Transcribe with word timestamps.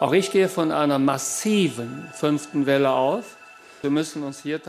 Auch 0.00 0.12
ich 0.12 0.30
gehe 0.30 0.48
von 0.48 0.70
einer 0.72 0.98
massiven 0.98 2.08
fünften 2.12 2.66
Welle 2.66 2.90
aus. 2.90 3.24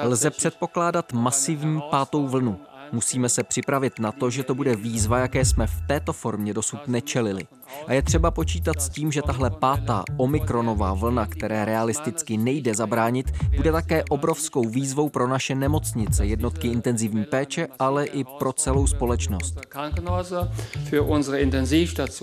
Lze 0.03 0.31
předpokládat 0.31 1.13
masivní 1.13 1.81
pátou 1.89 2.27
vlnu. 2.27 2.59
Musíme 2.91 3.29
se 3.29 3.43
připravit 3.43 3.99
na 3.99 4.11
to, 4.11 4.29
že 4.29 4.43
to 4.43 4.55
bude 4.55 4.75
výzva, 4.75 5.19
jaké 5.19 5.45
jsme 5.45 5.67
v 5.67 5.81
této 5.87 6.13
formě 6.13 6.53
dosud 6.53 6.87
nečelili. 6.87 7.43
A 7.87 7.93
je 7.93 8.01
třeba 8.01 8.31
počítat 8.31 8.81
s 8.81 8.89
tím, 8.89 9.11
že 9.11 9.21
tahle 9.21 9.49
pátá 9.49 10.03
omikronová 10.17 10.93
vlna, 10.93 11.25
které 11.25 11.65
realisticky 11.65 12.37
nejde 12.37 12.75
zabránit, 12.75 13.31
bude 13.55 13.71
také 13.71 14.03
obrovskou 14.09 14.69
výzvou 14.69 15.09
pro 15.09 15.27
naše 15.27 15.55
nemocnice, 15.55 16.25
jednotky 16.25 16.67
intenzivní 16.67 17.25
péče, 17.25 17.67
ale 17.79 18.05
i 18.05 18.23
pro 18.23 18.53
celou 18.53 18.87
společnost. 18.87 19.59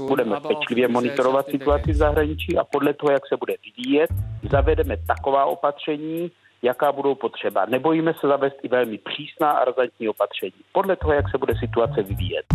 Budeme 0.08 0.40
pečlivě 0.40 0.88
monitorovat 0.88 1.46
situaci 1.50 1.92
v 1.92 1.96
zahraničí 1.96 2.58
a 2.58 2.64
podle 2.64 2.94
toho, 2.94 3.12
jak 3.12 3.22
se 3.28 3.36
bude 3.36 3.54
vyvíjet, 3.64 4.10
zavedeme 4.50 4.96
taková 5.06 5.44
opatření, 5.44 6.30
jaká 6.62 6.92
budou 6.92 7.14
potřeba. 7.14 7.66
Nebojíme 7.66 8.14
se 8.20 8.28
zavést 8.28 8.56
i 8.62 8.68
velmi 8.68 8.98
přísná 8.98 9.50
a 9.50 9.64
razantní 9.64 10.08
opatření, 10.08 10.52
podle 10.72 10.96
toho, 10.96 11.12
jak 11.12 11.30
se 11.30 11.38
bude 11.38 11.54
situace 11.60 12.02
vyvíjet. 12.02 12.46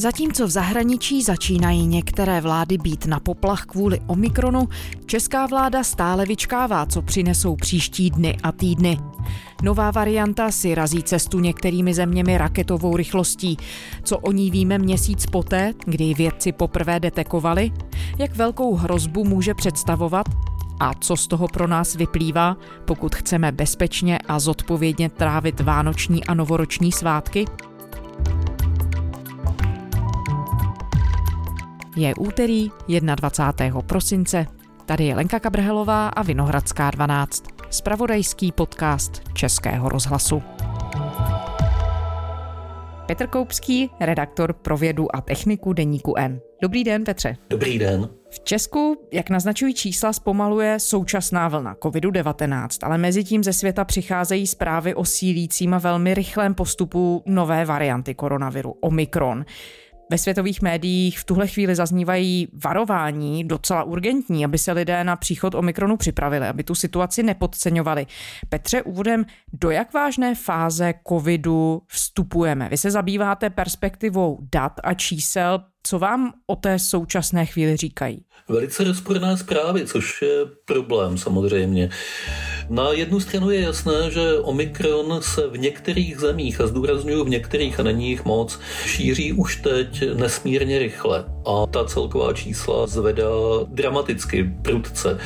Zatímco 0.00 0.46
v 0.46 0.50
zahraničí 0.50 1.22
začínají 1.22 1.86
některé 1.86 2.40
vlády 2.40 2.78
být 2.78 3.06
na 3.06 3.20
poplach 3.20 3.62
kvůli 3.62 4.00
Omikronu, 4.06 4.68
česká 5.06 5.46
vláda 5.46 5.82
stále 5.82 6.26
vyčkává, 6.26 6.86
co 6.86 7.02
přinesou 7.02 7.56
příští 7.56 8.10
dny 8.10 8.36
a 8.42 8.52
týdny. 8.52 8.98
Nová 9.62 9.90
varianta 9.90 10.50
si 10.50 10.74
razí 10.74 11.02
cestu 11.02 11.40
některými 11.40 11.94
zeměmi 11.94 12.38
raketovou 12.38 12.96
rychlostí. 12.96 13.56
Co 14.04 14.18
o 14.18 14.32
ní 14.32 14.50
víme 14.50 14.78
měsíc 14.78 15.26
poté, 15.26 15.72
kdy 15.84 16.14
vědci 16.14 16.52
poprvé 16.52 17.00
detekovali? 17.00 17.70
Jak 18.18 18.36
velkou 18.36 18.74
hrozbu 18.74 19.24
může 19.24 19.54
představovat? 19.54 20.26
A 20.80 20.94
co 21.00 21.16
z 21.16 21.26
toho 21.26 21.48
pro 21.48 21.66
nás 21.66 21.94
vyplývá, 21.94 22.56
pokud 22.84 23.14
chceme 23.14 23.52
bezpečně 23.52 24.18
a 24.18 24.38
zodpovědně 24.38 25.08
trávit 25.08 25.60
vánoční 25.60 26.24
a 26.24 26.34
novoroční 26.34 26.92
svátky? 26.92 27.44
Je 31.96 32.14
úterý 32.14 32.70
21. 33.14 33.82
prosince. 33.82 34.46
Tady 34.86 35.04
je 35.04 35.14
Lenka 35.14 35.40
Kabrhelová 35.40 36.08
a 36.08 36.22
Vinohradská 36.22 36.90
12. 36.90 37.44
Spravodajský 37.70 38.52
podcast 38.52 39.22
Českého 39.34 39.88
rozhlasu. 39.88 40.42
Petr 43.06 43.26
Koupský, 43.26 43.90
redaktor 44.00 44.52
pro 44.52 44.76
vědu 44.76 45.16
a 45.16 45.20
techniku 45.20 45.72
deníku 45.72 46.14
N. 46.16 46.40
Dobrý 46.62 46.84
den, 46.84 47.04
Petře. 47.04 47.36
Dobrý 47.50 47.78
den. 47.78 48.08
V 48.30 48.40
Česku, 48.40 49.08
jak 49.12 49.30
naznačují 49.30 49.74
čísla, 49.74 50.12
zpomaluje 50.12 50.80
současná 50.80 51.48
vlna 51.48 51.74
COVID-19, 51.74 52.68
ale 52.82 52.98
mezi 52.98 53.24
tím 53.24 53.44
ze 53.44 53.52
světa 53.52 53.84
přicházejí 53.84 54.46
zprávy 54.46 54.94
o 54.94 55.04
sílícím 55.04 55.74
a 55.74 55.78
velmi 55.78 56.14
rychlém 56.14 56.54
postupu 56.54 57.22
nové 57.26 57.64
varianty 57.64 58.14
koronaviru, 58.14 58.70
Omikron. 58.70 59.44
Ve 60.10 60.18
světových 60.18 60.62
médiích 60.62 61.18
v 61.18 61.24
tuhle 61.24 61.46
chvíli 61.46 61.74
zaznívají 61.74 62.48
varování 62.64 63.44
docela 63.44 63.82
urgentní, 63.82 64.44
aby 64.44 64.58
se 64.58 64.72
lidé 64.72 65.04
na 65.04 65.16
příchod 65.16 65.54
Omikronu 65.54 65.96
připravili, 65.96 66.46
aby 66.46 66.64
tu 66.64 66.74
situaci 66.74 67.22
nepodceňovali. 67.22 68.06
Petře, 68.48 68.82
úvodem, 68.82 69.24
do 69.52 69.70
jak 69.70 69.94
vážné 69.94 70.34
fáze 70.34 70.94
covidu 71.08 71.82
vstupujeme? 71.86 72.68
Vy 72.68 72.76
se 72.76 72.90
zabýváte 72.90 73.50
perspektivou 73.50 74.38
dat 74.52 74.72
a 74.84 74.94
čísel 74.94 75.60
co 75.88 75.98
vám 75.98 76.32
o 76.46 76.56
té 76.56 76.78
současné 76.78 77.46
chvíli 77.46 77.76
říkají? 77.76 78.24
Velice 78.48 78.84
rozporné 78.84 79.36
zprávy, 79.36 79.86
což 79.86 80.22
je 80.22 80.46
problém 80.64 81.18
samozřejmě. 81.18 81.90
Na 82.70 82.92
jednu 82.92 83.20
stranu 83.20 83.50
je 83.50 83.60
jasné, 83.60 84.10
že 84.10 84.38
Omikron 84.38 85.22
se 85.22 85.48
v 85.48 85.58
některých 85.58 86.18
zemích, 86.18 86.60
a 86.60 86.66
zdůraznuju 86.66 87.24
v 87.24 87.28
některých 87.28 87.80
a 87.80 87.82
není 87.82 88.08
jich 88.08 88.24
moc, 88.24 88.60
šíří 88.84 89.32
už 89.32 89.56
teď 89.56 90.04
nesmírně 90.14 90.78
rychle 90.78 91.24
a 91.46 91.66
ta 91.66 91.84
celková 91.84 92.32
čísla 92.32 92.86
zvedá 92.86 93.24
dramaticky, 93.68 94.50
prudce. 94.62 95.18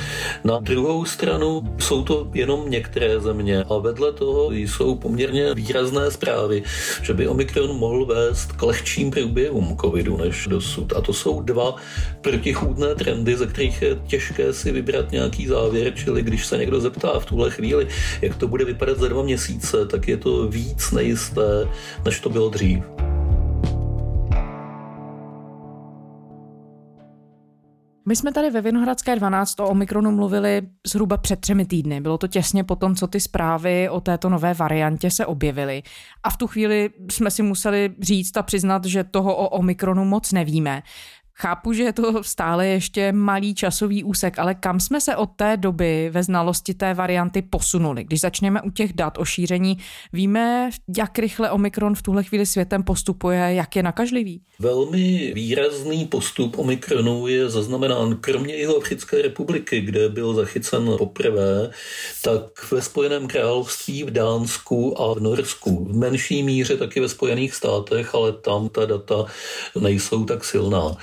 Na 0.44 0.58
druhou 0.58 1.04
stranu 1.04 1.62
jsou 1.78 2.02
to 2.02 2.30
jenom 2.34 2.70
některé 2.70 3.20
země 3.20 3.64
a 3.70 3.78
vedle 3.78 4.12
toho 4.12 4.52
jsou 4.52 4.94
poměrně 4.94 5.54
výrazné 5.54 6.10
zprávy, 6.10 6.62
že 7.02 7.14
by 7.14 7.28
Omikron 7.28 7.78
mohl 7.78 8.06
vést 8.06 8.52
k 8.52 8.62
lehčím 8.62 9.10
průběhům 9.10 9.76
covidu 9.80 10.16
než 10.16 10.46
dosud. 10.46 10.92
A 10.92 11.00
to 11.00 11.12
jsou 11.12 11.40
dva 11.40 11.76
protichůdné 12.20 12.94
trendy, 12.94 13.36
ze 13.36 13.46
kterých 13.46 13.82
je 13.82 13.98
těžké 14.06 14.52
si 14.52 14.72
vybrat 14.72 15.12
nějaký 15.12 15.46
závěr, 15.46 15.92
čili 15.94 16.22
když 16.22 16.46
se 16.46 16.58
někdo 16.58 16.80
zeptá 16.80 17.18
v 17.18 17.26
tuhle 17.32 17.50
chvíli, 17.50 17.88
jak 18.22 18.36
to 18.36 18.48
bude 18.48 18.64
vypadat 18.64 18.98
za 18.98 19.08
dva 19.08 19.22
měsíce, 19.22 19.86
tak 19.86 20.08
je 20.08 20.16
to 20.16 20.48
víc 20.48 20.90
nejisté, 20.90 21.68
než 22.04 22.20
to 22.20 22.28
bylo 22.28 22.48
dřív. 22.48 22.84
My 28.08 28.16
jsme 28.16 28.32
tady 28.32 28.50
ve 28.50 28.60
Vinohradské 28.60 29.16
12 29.16 29.60
o 29.60 29.68
Omikronu 29.68 30.10
mluvili 30.10 30.62
zhruba 30.86 31.16
před 31.16 31.40
třemi 31.40 31.64
týdny. 31.64 32.00
Bylo 32.00 32.18
to 32.18 32.28
těsně 32.28 32.64
po 32.64 32.76
tom, 32.76 32.94
co 32.94 33.06
ty 33.06 33.20
zprávy 33.20 33.88
o 33.88 34.00
této 34.00 34.28
nové 34.28 34.54
variantě 34.54 35.10
se 35.10 35.26
objevily. 35.26 35.82
A 36.22 36.30
v 36.30 36.36
tu 36.36 36.46
chvíli 36.46 36.90
jsme 37.10 37.30
si 37.30 37.42
museli 37.42 37.94
říct 38.00 38.36
a 38.36 38.42
přiznat, 38.42 38.84
že 38.84 39.04
toho 39.04 39.36
o 39.36 39.48
Omikronu 39.48 40.04
moc 40.04 40.32
nevíme. 40.32 40.82
Chápu, 41.42 41.72
že 41.72 41.82
je 41.82 41.92
to 41.92 42.22
stále 42.22 42.66
ještě 42.66 43.12
malý 43.12 43.54
časový 43.54 44.04
úsek, 44.04 44.38
ale 44.38 44.54
kam 44.54 44.80
jsme 44.80 45.00
se 45.00 45.16
od 45.16 45.30
té 45.36 45.56
doby 45.56 46.10
ve 46.12 46.22
znalosti 46.22 46.74
té 46.74 46.94
varianty 46.94 47.42
posunuli? 47.42 48.04
Když 48.04 48.20
začneme 48.20 48.62
u 48.62 48.70
těch 48.70 48.92
dat 48.92 49.18
o 49.18 49.24
šíření, 49.24 49.78
víme, 50.12 50.70
jak 50.96 51.18
rychle 51.18 51.50
Omikron 51.50 51.94
v 51.94 52.02
tuhle 52.02 52.22
chvíli 52.22 52.46
světem 52.46 52.82
postupuje, 52.82 53.54
jak 53.54 53.76
je 53.76 53.82
nakažlivý? 53.82 54.42
Velmi 54.58 55.32
výrazný 55.34 56.04
postup 56.04 56.58
Omikronu 56.58 57.26
je 57.26 57.48
zaznamenán 57.48 58.16
kromě 58.16 58.54
jeho 58.54 58.76
Africké 58.76 59.22
republiky, 59.22 59.80
kde 59.80 60.08
byl 60.08 60.34
zachycen 60.34 60.90
poprvé, 60.98 61.70
tak 62.22 62.72
ve 62.72 62.82
Spojeném 62.82 63.28
království, 63.28 64.04
v 64.04 64.10
Dánsku 64.10 65.00
a 65.00 65.14
v 65.14 65.20
Norsku. 65.20 65.84
V 65.84 65.96
menší 65.96 66.42
míře 66.42 66.76
taky 66.76 67.00
ve 67.00 67.08
Spojených 67.08 67.54
státech, 67.54 68.14
ale 68.14 68.32
tam 68.32 68.68
ta 68.68 68.86
data 68.86 69.24
nejsou 69.80 70.24
tak 70.24 70.44
silná. 70.44 70.96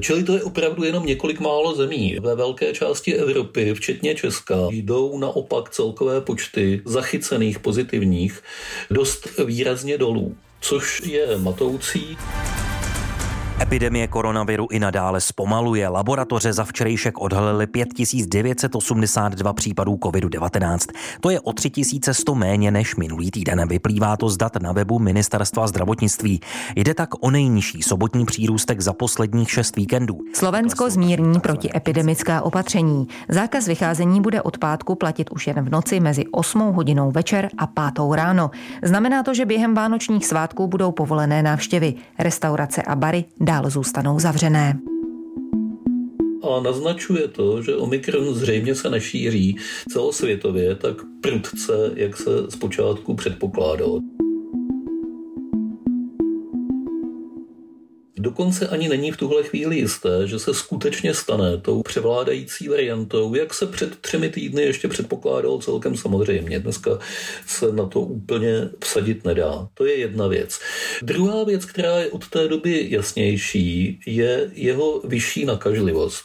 Čili 0.00 0.24
to 0.24 0.34
je 0.36 0.42
opravdu 0.42 0.84
jenom 0.84 1.06
několik 1.06 1.40
málo 1.40 1.74
zemí. 1.74 2.16
Ve 2.20 2.34
velké 2.34 2.72
části 2.72 3.14
Evropy, 3.14 3.74
včetně 3.74 4.14
Česka, 4.14 4.54
jdou 4.70 5.18
naopak 5.18 5.70
celkové 5.70 6.20
počty 6.20 6.82
zachycených 6.84 7.58
pozitivních 7.58 8.42
dost 8.90 9.28
výrazně 9.44 9.98
dolů, 9.98 10.36
což 10.60 11.02
je 11.06 11.38
matoucí. 11.38 12.16
Epidemie 13.60 14.06
koronaviru 14.06 14.66
i 14.70 14.78
nadále 14.78 15.20
zpomaluje. 15.20 15.88
Laboratoře 15.88 16.52
za 16.52 16.64
včerejšek 16.64 17.20
odhalily 17.20 17.66
5982 17.66 19.52
případů 19.52 19.94
COVID-19. 19.94 20.78
To 21.20 21.30
je 21.30 21.40
o 21.40 21.52
3100 21.52 22.34
méně 22.34 22.70
než 22.70 22.96
minulý 22.96 23.30
týden. 23.30 23.68
Vyplývá 23.68 24.16
to 24.16 24.28
z 24.28 24.36
dat 24.36 24.56
na 24.62 24.72
webu 24.72 24.98
Ministerstva 24.98 25.66
zdravotnictví. 25.66 26.40
Jde 26.76 26.94
tak 26.94 27.24
o 27.24 27.30
nejnižší 27.30 27.82
sobotní 27.82 28.26
přírůstek 28.26 28.80
za 28.80 28.92
posledních 28.92 29.50
šest 29.50 29.76
víkendů. 29.76 30.18
Slovensko 30.34 30.90
zmírní 30.90 31.40
protiepidemická 31.40 32.42
opatření. 32.42 33.08
Zákaz 33.28 33.66
vycházení 33.66 34.20
bude 34.20 34.42
od 34.42 34.58
pátku 34.58 34.94
platit 34.94 35.30
už 35.30 35.46
jen 35.46 35.64
v 35.64 35.70
noci 35.70 36.00
mezi 36.00 36.24
8 36.26 36.60
hodinou 36.60 37.10
večer 37.10 37.48
a 37.58 37.66
5 37.66 37.84
ráno. 38.12 38.50
Znamená 38.82 39.22
to, 39.22 39.34
že 39.34 39.46
během 39.46 39.74
vánočních 39.74 40.26
svátků 40.26 40.66
budou 40.66 40.92
povolené 40.92 41.42
návštěvy. 41.42 41.94
Restaurace 42.18 42.82
a 42.82 42.96
bary 42.96 43.24
dál 43.46 43.70
zůstanou 43.70 44.18
zavřené 44.18 44.78
a 46.42 46.60
naznačuje 46.60 47.28
to, 47.28 47.62
že 47.62 47.76
Omikron 47.76 48.34
zřejmě 48.34 48.74
se 48.74 48.90
nešíří 48.90 49.56
celosvětově 49.88 50.74
tak 50.74 50.96
prudce, 51.20 51.90
jak 51.94 52.16
se 52.16 52.30
zpočátku 52.48 53.14
předpokládalo. 53.14 54.00
Dokonce 58.26 58.68
ani 58.68 58.88
není 58.88 59.12
v 59.12 59.16
tuhle 59.16 59.42
chvíli 59.42 59.76
jisté, 59.76 60.26
že 60.26 60.38
se 60.38 60.54
skutečně 60.54 61.14
stane 61.14 61.56
tou 61.56 61.82
převládající 61.82 62.68
variantou, 62.68 63.34
jak 63.34 63.54
se 63.54 63.66
před 63.66 63.96
třemi 64.00 64.28
týdny 64.28 64.62
ještě 64.62 64.88
předpokládalo 64.88 65.58
celkem 65.58 65.96
samozřejmě. 65.96 66.60
Dneska 66.60 66.98
se 67.46 67.72
na 67.72 67.86
to 67.86 68.00
úplně 68.00 68.68
vsadit 68.84 69.24
nedá. 69.24 69.68
To 69.74 69.86
je 69.86 69.98
jedna 69.98 70.26
věc. 70.26 70.58
Druhá 71.02 71.44
věc, 71.44 71.64
která 71.64 71.98
je 71.98 72.10
od 72.10 72.28
té 72.28 72.48
doby 72.48 72.86
jasnější, 72.90 74.00
je 74.06 74.50
jeho 74.54 75.00
vyšší 75.04 75.44
nakažlivost. 75.44 76.24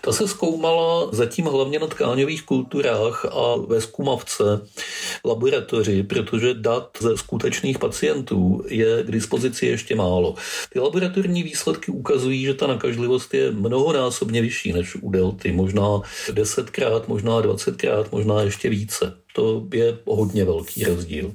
Ta 0.00 0.12
se 0.12 0.28
zkoumala 0.28 1.08
zatím 1.12 1.44
hlavně 1.44 1.78
na 1.78 1.86
tkáňových 1.86 2.42
kulturách 2.42 3.24
a 3.24 3.56
ve 3.56 3.80
zkumavce 3.80 4.44
laboratoři, 5.24 6.02
protože 6.02 6.54
dat 6.54 6.98
ze 7.00 7.16
skutečných 7.16 7.78
pacientů 7.78 8.64
je 8.68 9.02
k 9.02 9.10
dispozici 9.10 9.66
ještě 9.66 9.94
málo. 9.94 10.34
Ty 10.72 10.78
laboratorní 10.78 11.41
výsledky 11.42 11.92
ukazují, 11.92 12.42
že 12.42 12.54
ta 12.54 12.66
nakažlivost 12.66 13.34
je 13.34 13.50
mnohonásobně 13.50 14.42
vyšší 14.42 14.72
než 14.72 14.94
u 14.94 15.10
delty, 15.10 15.52
možná 15.52 16.00
desetkrát, 16.32 17.08
možná 17.08 17.40
dvacetkrát, 17.40 18.12
možná 18.12 18.42
ještě 18.42 18.68
více. 18.68 19.16
To 19.34 19.66
je 19.74 19.98
hodně 20.06 20.44
velký 20.44 20.84
rozdíl. 20.84 21.34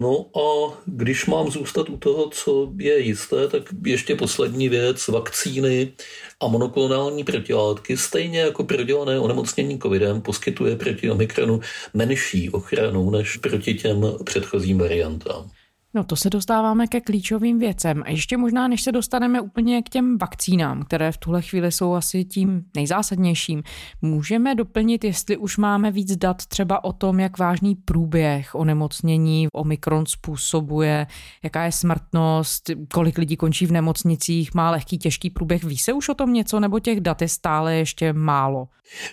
No 0.00 0.26
a 0.40 0.78
když 0.86 1.26
mám 1.26 1.50
zůstat 1.50 1.88
u 1.88 1.96
toho, 1.96 2.30
co 2.30 2.72
je 2.78 2.98
jisté, 3.00 3.48
tak 3.48 3.62
ještě 3.86 4.16
poslední 4.16 4.68
věc, 4.68 5.08
vakcíny 5.08 5.92
a 6.40 6.48
monoklonální 6.48 7.24
protilátky, 7.24 7.96
stejně 7.96 8.40
jako 8.40 8.64
prodělané 8.64 9.20
onemocnění 9.20 9.78
covidem, 9.78 10.20
poskytuje 10.20 10.76
proti 10.76 11.10
omikronu 11.10 11.60
menší 11.94 12.50
ochranu 12.50 13.10
než 13.10 13.36
proti 13.36 13.74
těm 13.74 14.04
předchozím 14.24 14.78
variantám. 14.78 15.50
No 15.96 16.04
to 16.04 16.16
se 16.16 16.30
dostáváme 16.30 16.86
ke 16.86 17.00
klíčovým 17.00 17.58
věcem. 17.58 18.02
A 18.06 18.10
ještě 18.10 18.36
možná, 18.36 18.68
než 18.68 18.82
se 18.82 18.92
dostaneme 18.92 19.40
úplně 19.40 19.82
k 19.82 19.88
těm 19.88 20.18
vakcínám, 20.18 20.82
které 20.82 21.12
v 21.12 21.18
tuhle 21.18 21.42
chvíli 21.42 21.72
jsou 21.72 21.94
asi 21.94 22.24
tím 22.24 22.64
nejzásadnějším, 22.76 23.62
můžeme 24.02 24.54
doplnit, 24.54 25.04
jestli 25.04 25.36
už 25.36 25.56
máme 25.56 25.90
víc 25.90 26.16
dat 26.16 26.46
třeba 26.46 26.84
o 26.84 26.92
tom, 26.92 27.20
jak 27.20 27.38
vážný 27.38 27.74
průběh 27.74 28.54
onemocnění 28.54 29.48
Omikron 29.52 30.06
způsobuje, 30.06 31.06
jaká 31.42 31.64
je 31.64 31.72
smrtnost, 31.72 32.70
kolik 32.92 33.18
lidí 33.18 33.36
končí 33.36 33.66
v 33.66 33.72
nemocnicích, 33.72 34.54
má 34.54 34.70
lehký, 34.70 34.98
těžký 34.98 35.30
průběh. 35.30 35.64
Ví 35.64 35.78
se 35.78 35.92
už 35.92 36.08
o 36.08 36.14
tom 36.14 36.32
něco, 36.32 36.60
nebo 36.60 36.80
těch 36.80 37.00
dat 37.00 37.22
je 37.22 37.28
stále 37.28 37.74
ještě 37.74 38.12
málo? 38.12 38.68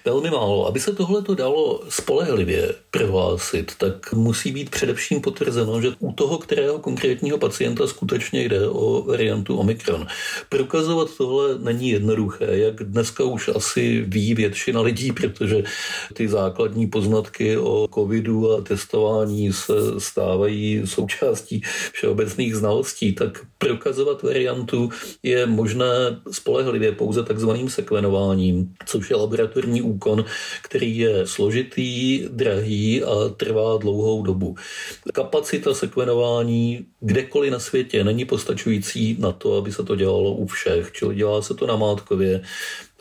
Velmi 0.05 0.29
málo. 0.29 0.67
Aby 0.67 0.79
se 0.79 0.93
tohle 0.93 1.21
to 1.21 1.35
dalo 1.35 1.81
spolehlivě 1.89 2.75
prohlásit, 2.91 3.75
tak 3.77 4.13
musí 4.13 4.51
být 4.51 4.69
především 4.69 5.21
potvrzeno, 5.21 5.81
že 5.81 5.89
u 5.99 6.13
toho, 6.13 6.37
kterého 6.71 6.83
konkrétního 6.83 7.37
pacienta 7.37 7.87
skutečně 7.87 8.43
jde 8.43 8.67
o 8.69 9.03
variantu 9.03 9.57
Omikron. 9.57 10.07
Prokazovat 10.49 11.07
tohle 11.17 11.59
není 11.59 11.89
jednoduché, 11.89 12.47
jak 12.47 12.83
dneska 12.83 13.23
už 13.23 13.49
asi 13.55 14.05
ví 14.07 14.33
většina 14.33 14.81
lidí, 14.81 15.11
protože 15.11 15.63
ty 16.13 16.27
základní 16.27 16.87
poznatky 16.87 17.57
o 17.57 17.87
covidu 17.93 18.53
a 18.53 18.61
testování 18.61 19.53
se 19.53 19.99
stávají 19.99 20.81
součástí 20.85 21.61
všeobecných 21.91 22.55
znalostí, 22.55 23.13
tak 23.13 23.45
prokazovat 23.57 24.23
variantu 24.23 24.89
je 25.23 25.45
možné 25.45 26.21
spolehlivě 26.31 26.91
pouze 26.91 27.23
takzvaným 27.23 27.69
sekvenováním, 27.69 28.73
což 28.85 29.09
je 29.09 29.15
laboratorní 29.15 29.81
úkon, 29.81 30.25
který 30.63 30.97
je 30.97 31.27
složitý, 31.27 32.25
drahý 32.31 33.03
a 33.03 33.29
trvá 33.37 33.77
dlouhou 33.77 34.23
dobu. 34.23 34.55
Kapacita 35.13 35.73
sekvenování 35.73 36.60
kdekoliv 36.99 37.51
na 37.51 37.59
světě 37.59 38.03
není 38.03 38.25
postačující 38.25 39.17
na 39.19 39.31
to, 39.31 39.57
aby 39.57 39.71
se 39.71 39.83
to 39.83 39.95
dělalo 39.95 40.33
u 40.33 40.45
všech, 40.45 40.91
čili 40.91 41.15
dělá 41.15 41.41
se 41.41 41.53
to 41.53 41.67
na 41.67 41.75
Mátkově. 41.75 42.41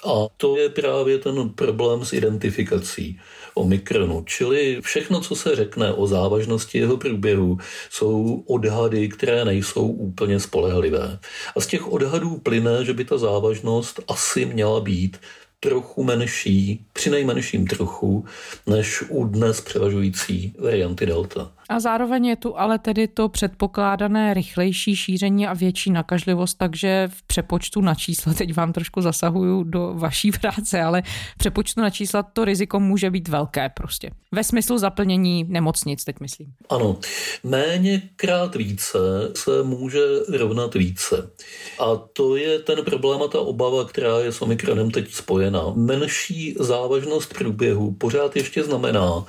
A 0.05 0.12
to 0.37 0.57
je 0.57 0.69
právě 0.69 1.19
ten 1.19 1.49
problém 1.49 2.05
s 2.05 2.12
identifikací. 2.12 3.21
Omikronu. 3.55 4.25
Čili 4.27 4.79
všechno, 4.81 5.21
co 5.21 5.37
se 5.37 5.57
řekne 5.57 5.93
o 5.93 6.07
závažnosti 6.07 6.79
jeho 6.79 6.97
průběhu, 6.97 7.59
jsou 7.91 8.45
odhady, 8.47 9.09
které 9.09 9.45
nejsou 9.45 9.87
úplně 9.87 10.41
spolehlivé. 10.41 11.19
A 11.57 11.61
z 11.61 11.67
těch 11.67 11.93
odhadů 11.93 12.39
plyne, 12.39 12.85
že 12.85 12.93
by 12.93 13.05
ta 13.05 13.19
závažnost 13.19 14.01
asi 14.09 14.45
měla 14.45 14.81
být 14.81 15.19
trochu 15.61 16.05
menší, 16.05 16.85
při 16.93 17.11
nejmenším 17.11 17.67
trochu, 17.67 18.25
než 18.67 19.03
u 19.09 19.25
dnes 19.25 19.61
převažující 19.61 20.55
varianty 20.59 21.07
Delta. 21.07 21.53
A 21.70 21.81
zároveň 21.81 22.26
je 22.26 22.37
tu 22.37 22.58
ale 22.58 22.78
tedy 22.78 23.08
to 23.08 23.28
předpokládané 23.28 24.34
rychlejší 24.34 24.96
šíření 24.96 25.46
a 25.46 25.55
větší 25.55 25.90
nakažlivost, 25.90 26.58
takže 26.58 27.08
v 27.12 27.22
přepočtu 27.22 27.81
na 27.81 27.94
čísla, 27.94 28.34
teď 28.34 28.55
vám 28.55 28.72
trošku 28.72 29.00
zasahuju 29.00 29.62
do 29.62 29.93
vaší 29.94 30.31
práce, 30.40 30.82
ale 30.82 31.02
v 31.34 31.38
přepočtu 31.38 31.81
na 31.81 31.90
čísla 31.90 32.22
to 32.22 32.44
riziko 32.44 32.81
může 32.81 33.11
být 33.11 33.28
velké 33.28 33.69
prostě. 33.69 34.11
Ve 34.32 34.44
smyslu 34.44 34.78
zaplnění 34.78 35.44
nemocnic, 35.49 36.05
teď 36.05 36.20
myslím. 36.20 36.52
Ano, 36.69 36.96
méně 37.44 38.02
krát 38.16 38.55
více 38.55 38.99
se 39.37 39.62
může 39.62 40.00
rovnat 40.38 40.75
více. 40.75 41.31
A 41.78 41.96
to 41.96 42.37
je 42.37 42.58
ten 42.58 42.84
problém 42.84 43.23
a 43.23 43.28
ta 43.28 43.40
obava, 43.40 43.84
která 43.84 44.19
je 44.19 44.32
s 44.32 44.43
Omikronem 44.43 44.90
teď 44.90 45.12
spojena. 45.12 45.62
Menší 45.75 46.55
závažnost 46.58 47.34
průběhu 47.34 47.93
pořád 47.93 48.37
ještě 48.37 48.62
znamená, 48.64 49.25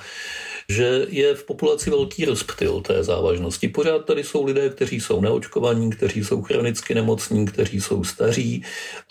že 0.72 1.06
je 1.08 1.34
v 1.34 1.44
populaci 1.44 1.90
velký 1.90 2.24
rozptyl 2.24 2.80
té 2.80 3.04
závažnosti. 3.04 3.68
Pořád 3.68 4.04
tady 4.04 4.24
jsou 4.24 4.44
lidé, 4.44 4.68
kteří 4.68 5.00
jsou 5.00 5.20
neočkovaní, 5.20 5.90
kteří 5.90 6.24
jsou 6.24 6.42
chronicky 6.42 6.94
nemocní, 6.94 7.46
kteří 7.46 7.80
jsou 7.80 8.04
staří 8.04 8.64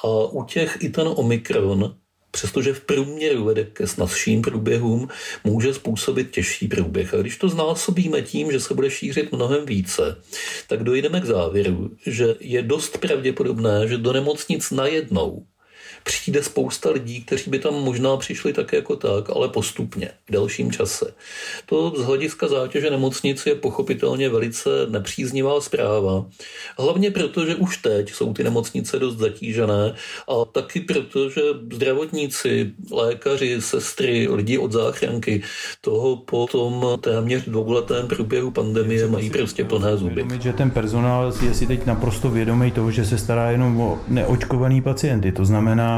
a 0.04 0.08
u 0.08 0.44
těch 0.44 0.78
i 0.82 0.90
ten 0.90 1.08
omikron 1.16 1.96
přestože 2.32 2.74
v 2.74 2.82
průměru 2.82 3.44
vede 3.44 3.64
ke 3.64 3.88
snazším 3.88 4.42
průběhům, 4.42 5.08
může 5.44 5.74
způsobit 5.74 6.32
těžší 6.32 6.68
průběh. 6.68 7.14
A 7.14 7.18
když 7.18 7.38
to 7.38 7.50
znásobíme 7.50 8.22
tím, 8.22 8.52
že 8.52 8.60
se 8.60 8.74
bude 8.74 8.92
šířit 8.92 9.32
mnohem 9.32 9.66
více, 9.66 10.22
tak 10.68 10.84
dojdeme 10.84 11.22
k 11.22 11.26
závěru, 11.26 11.92
že 12.08 12.36
je 12.40 12.62
dost 12.62 12.98
pravděpodobné, 12.98 13.88
že 13.88 13.98
do 13.98 14.14
nemocnic 14.14 14.72
najednou 14.72 15.46
přijde 16.04 16.44
spousta 16.44 16.90
lidí, 16.90 17.22
kteří 17.22 17.52
by 17.52 17.60
tam 17.60 17.74
možná 17.74 18.18
přišli 18.18 18.54
tak 18.54 18.74
jako 18.74 18.96
tak, 18.96 19.30
ale 19.30 19.50
postupně, 19.50 20.10
v 20.30 20.32
delším 20.32 20.72
čase. 20.72 21.14
To 21.66 21.94
z 21.98 22.04
hlediska 22.04 22.48
zátěže 22.48 22.90
nemocnic 22.90 23.46
je 23.46 23.56
pochopitelně 23.56 24.30
velice 24.30 24.70
nepříznivá 24.90 25.62
zpráva. 25.62 26.26
Hlavně 26.78 27.12
proto, 27.12 27.46
že 27.46 27.56
už 27.56 27.78
teď 27.78 28.14
jsou 28.14 28.34
ty 28.34 28.44
nemocnice 28.44 29.00
dost 29.00 29.18
zatížené 29.18 29.94
a 30.30 30.46
taky 30.52 30.80
proto, 30.80 31.30
že 31.30 31.42
zdravotníci, 31.74 32.72
lékaři, 32.92 33.62
sestry, 33.62 34.28
lidi 34.32 34.58
od 34.58 34.72
záchranky 34.72 35.42
toho 35.82 36.16
po 36.18 36.48
tom 36.48 36.86
téměř 37.02 37.46
dvouletém 37.46 38.08
průběhu 38.08 38.52
pandemie 38.52 39.08
mají 39.08 39.30
prostě 39.30 39.64
plné 39.64 39.98
zuby. 39.98 40.26
Že 40.42 40.54
ten 40.54 40.72
personál 40.72 41.34
je 41.46 41.54
si 41.54 41.68
teď 41.68 41.86
naprosto 41.86 42.30
vědomý 42.30 42.72
toho, 42.72 42.92
že 42.92 43.06
se 43.06 43.18
stará 43.18 43.52
jenom 43.52 43.82
o 43.82 44.00
neočkovaný 44.08 44.82
pacienty. 44.82 45.32
To 45.32 45.46
znamená, 45.46 45.91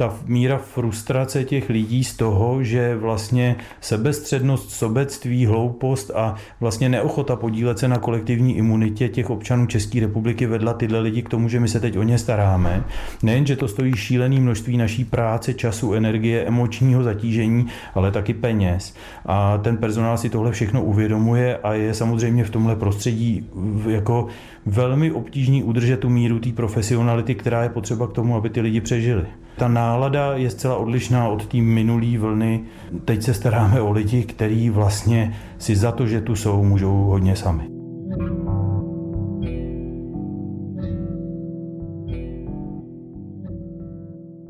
ta 0.00 0.14
míra 0.26 0.58
frustrace 0.58 1.44
těch 1.44 1.68
lidí 1.68 2.04
z 2.04 2.16
toho, 2.16 2.64
že 2.64 2.96
vlastně 2.96 3.56
sebestřednost, 3.80 4.70
sobectví, 4.70 5.46
hloupost 5.46 6.10
a 6.14 6.34
vlastně 6.60 6.88
neochota 6.88 7.36
podílet 7.36 7.78
se 7.78 7.88
na 7.88 7.98
kolektivní 7.98 8.56
imunitě 8.56 9.08
těch 9.08 9.30
občanů 9.30 9.66
České 9.66 10.00
republiky 10.00 10.46
vedla 10.46 10.72
tyhle 10.72 11.00
lidi 11.00 11.22
k 11.22 11.28
tomu, 11.28 11.48
že 11.48 11.60
my 11.60 11.68
se 11.68 11.80
teď 11.80 11.98
o 11.98 12.02
ně 12.02 12.18
staráme. 12.18 12.84
Nejen, 13.22 13.46
že 13.46 13.56
to 13.56 13.68
stojí 13.68 13.92
šílený 13.96 14.40
množství 14.40 14.76
naší 14.76 15.04
práce, 15.04 15.54
času, 15.54 15.92
energie, 15.92 16.44
emočního 16.44 17.02
zatížení, 17.02 17.66
ale 17.94 18.10
taky 18.10 18.34
peněz. 18.34 18.94
A 19.26 19.58
ten 19.58 19.76
personál 19.76 20.18
si 20.18 20.30
tohle 20.30 20.52
všechno 20.52 20.84
uvědomuje 20.84 21.58
a 21.58 21.74
je 21.74 21.94
samozřejmě 21.94 22.44
v 22.44 22.50
tomhle 22.50 22.76
prostředí 22.76 23.46
jako 23.88 24.28
velmi 24.66 25.12
obtížný 25.12 25.62
udržet 25.62 26.00
tu 26.00 26.08
míru 26.08 26.38
té 26.38 26.52
profesionality, 26.52 27.34
která 27.34 27.62
je 27.62 27.68
potřeba 27.68 28.06
k 28.06 28.12
tomu, 28.12 28.36
aby 28.36 28.50
ty 28.50 28.60
lidi 28.60 28.80
přežili. 28.80 29.26
Ta 29.56 29.68
nálada 29.68 30.32
je 30.36 30.50
zcela 30.50 30.76
odlišná 30.76 31.28
od 31.28 31.46
té 31.46 31.56
minulé 31.56 32.18
vlny. 32.18 32.64
Teď 33.04 33.22
se 33.22 33.34
staráme 33.34 33.80
o 33.80 33.92
lidi, 33.92 34.22
kteří 34.22 34.70
vlastně 34.70 35.36
si 35.58 35.76
za 35.76 35.92
to, 35.92 36.06
že 36.06 36.20
tu 36.20 36.36
jsou, 36.36 36.64
můžou 36.64 37.04
hodně 37.04 37.36
sami. 37.36 37.68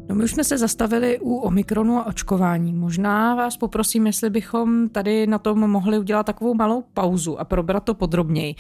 No 0.09 0.17
my 0.17 0.25
už 0.25 0.31
jsme 0.31 0.45
se 0.45 0.59
zastavili 0.59 1.19
u 1.21 1.37
Omikronu 1.37 1.99
a 1.99 2.07
očkování. 2.07 2.73
Možná 2.73 3.35
vás 3.35 3.57
poprosím, 3.57 4.07
jestli 4.07 4.31
bychom 4.31 4.89
tady 4.89 5.27
na 5.27 5.39
tom 5.39 5.71
mohli 5.71 5.99
udělat 5.99 6.27
takovou 6.27 6.55
malou 6.55 6.85
pauzu 6.95 7.41
a 7.41 7.45
probrat 7.45 7.85
to 7.85 7.95
podrobněji. 7.95 8.55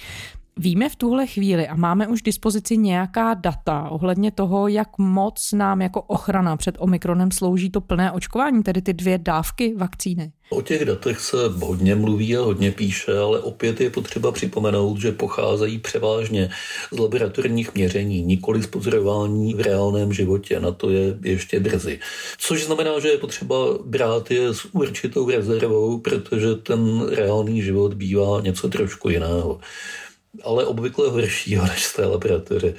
Víme 0.56 0.88
v 0.88 0.96
tuhle 0.96 1.26
chvíli 1.26 1.68
a 1.68 1.76
máme 1.76 2.08
už 2.08 2.22
dispozici 2.22 2.76
nějaká 2.76 3.34
data 3.34 3.88
ohledně 3.90 4.30
toho, 4.30 4.68
jak 4.68 4.98
moc 4.98 5.52
nám 5.52 5.82
jako 5.82 6.02
ochrana 6.02 6.56
před 6.56 6.74
Omikronem 6.78 7.30
slouží 7.30 7.70
to 7.70 7.80
plné 7.80 8.12
očkování, 8.12 8.62
tedy 8.62 8.82
ty 8.82 8.92
dvě 8.92 9.18
dávky 9.18 9.74
vakcíny? 9.76 10.32
O 10.50 10.62
těch 10.62 10.84
datech 10.84 11.20
se 11.20 11.36
hodně 11.62 11.94
mluví 11.94 12.36
a 12.36 12.40
hodně 12.40 12.70
píše, 12.72 13.18
ale 13.18 13.40
opět 13.40 13.80
je 13.80 13.90
potřeba 13.90 14.32
připomenout, 14.32 15.00
že 15.00 15.12
pocházejí 15.12 15.78
převážně 15.78 16.50
z 16.92 16.98
laboratorních 16.98 17.74
měření, 17.74 18.22
nikoli 18.22 18.62
z 18.62 18.66
pozorování 18.66 19.54
v 19.54 19.60
reálném 19.60 20.12
životě. 20.12 20.60
Na 20.60 20.72
to 20.72 20.90
je 20.90 21.18
ještě 21.22 21.60
brzy. 21.60 21.98
Což 22.38 22.64
znamená, 22.64 23.00
že 23.00 23.08
je 23.08 23.18
potřeba 23.18 23.56
brát 23.84 24.30
je 24.30 24.54
s 24.54 24.64
určitou 24.72 25.30
rezervou, 25.30 25.98
protože 25.98 26.54
ten 26.54 27.08
reálný 27.08 27.62
život 27.62 27.94
bývá 27.94 28.40
něco 28.40 28.68
trošku 28.68 29.08
jiného 29.08 29.60
ale 30.44 30.66
obvykle 30.66 31.08
horšího 31.08 31.66
než 31.66 31.84
z 31.84 31.92
té 31.92 32.06
laboratoře. 32.06 32.74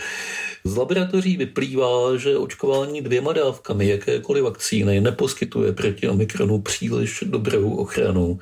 Z 0.63 0.75
laboratoří 0.75 1.37
vyplývá, 1.37 2.17
že 2.17 2.37
očkování 2.37 3.01
dvěma 3.01 3.33
dávkami 3.33 3.87
jakékoliv 3.87 4.43
vakcíny 4.43 5.01
neposkytuje 5.01 5.73
proti 5.73 6.09
omikronu 6.09 6.61
příliš 6.61 7.23
dobrou 7.27 7.75
ochranu. 7.75 8.39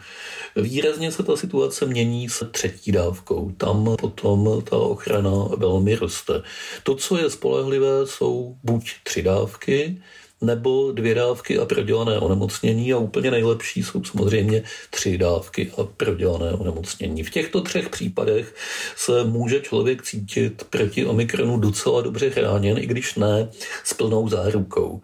Výrazně 0.55 1.11
se 1.11 1.23
ta 1.23 1.35
situace 1.35 1.85
mění 1.85 2.29
se 2.29 2.45
třetí 2.45 2.91
dávkou. 2.91 3.51
Tam 3.57 3.95
potom 3.99 4.61
ta 4.69 4.77
ochrana 4.77 5.31
velmi 5.57 5.95
roste. 5.95 6.41
To, 6.83 6.95
co 6.95 7.17
je 7.17 7.29
spolehlivé, 7.29 8.07
jsou 8.07 8.55
buď 8.63 8.91
tři 9.03 9.21
dávky, 9.21 10.01
nebo 10.41 10.91
dvě 10.91 11.15
dávky 11.15 11.60
a 11.60 11.65
prodělané 11.65 12.19
onemocnění 12.19 12.93
a 12.93 12.98
úplně 12.98 13.31
nejlepší 13.31 13.84
jsou 13.84 14.03
samozřejmě 14.03 14.63
tři 14.89 15.17
dávky 15.17 15.72
a 15.77 15.84
prodělané 15.84 16.51
onemocnění. 16.51 17.24
V 17.24 17.29
těchto 17.29 17.62
třech 17.62 17.89
případech 17.89 18.55
se 18.96 19.24
může 19.24 19.62
člověk 19.62 20.03
cítit 20.03 20.63
proti 20.69 21.05
omikronu 21.05 21.58
docela 21.58 22.01
dobře 22.01 22.29
chráněn, 22.29 22.77
i 22.77 22.86
když 22.86 23.15
ne 23.15 23.50
s 23.84 23.93
plnou 23.93 24.29
zárukou. 24.29 25.01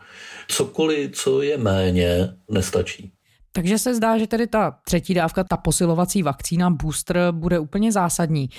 Cokoliv, 0.48 1.12
co 1.12 1.42
je 1.42 1.58
méně, 1.58 2.30
nestačí. 2.50 3.12
Takže 3.52 3.78
se 3.78 3.96
zdá, 3.96 4.18
že 4.18 4.28
tedy 4.28 4.48
ta 4.48 4.80
třetí 4.86 5.14
dávka, 5.14 5.44
ta 5.44 5.58
posilovací 5.58 6.24
vakcína 6.24 6.70
booster 6.70 7.18
bude 7.32 7.60
úplně 7.60 7.92
zásadní. 7.92 8.50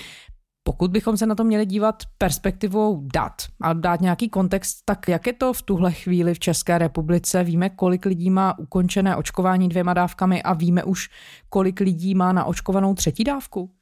Pokud 0.67 0.91
bychom 0.91 1.17
se 1.17 1.25
na 1.25 1.35
to 1.35 1.43
měli 1.43 1.65
dívat 1.65 2.03
perspektivou 2.17 3.07
dat 3.13 3.33
a 3.61 3.73
dát 3.73 4.01
nějaký 4.01 4.29
kontext, 4.29 4.81
tak 4.85 5.07
jak 5.07 5.27
je 5.27 5.33
to 5.33 5.53
v 5.53 5.61
tuhle 5.61 5.91
chvíli 5.91 6.33
v 6.33 6.39
České 6.39 6.77
republice? 6.77 7.43
Víme, 7.43 7.69
kolik 7.69 8.05
lidí 8.05 8.29
má 8.29 8.59
ukončené 8.59 9.15
očkování 9.15 9.69
dvěma 9.69 9.93
dávkami 9.93 10.43
a 10.43 10.53
víme 10.53 10.83
už, 10.83 11.09
kolik 11.49 11.79
lidí 11.79 12.15
má 12.15 12.33
na 12.33 12.45
očkovanou 12.45 12.93
třetí 12.93 13.23
dávku? 13.23 13.76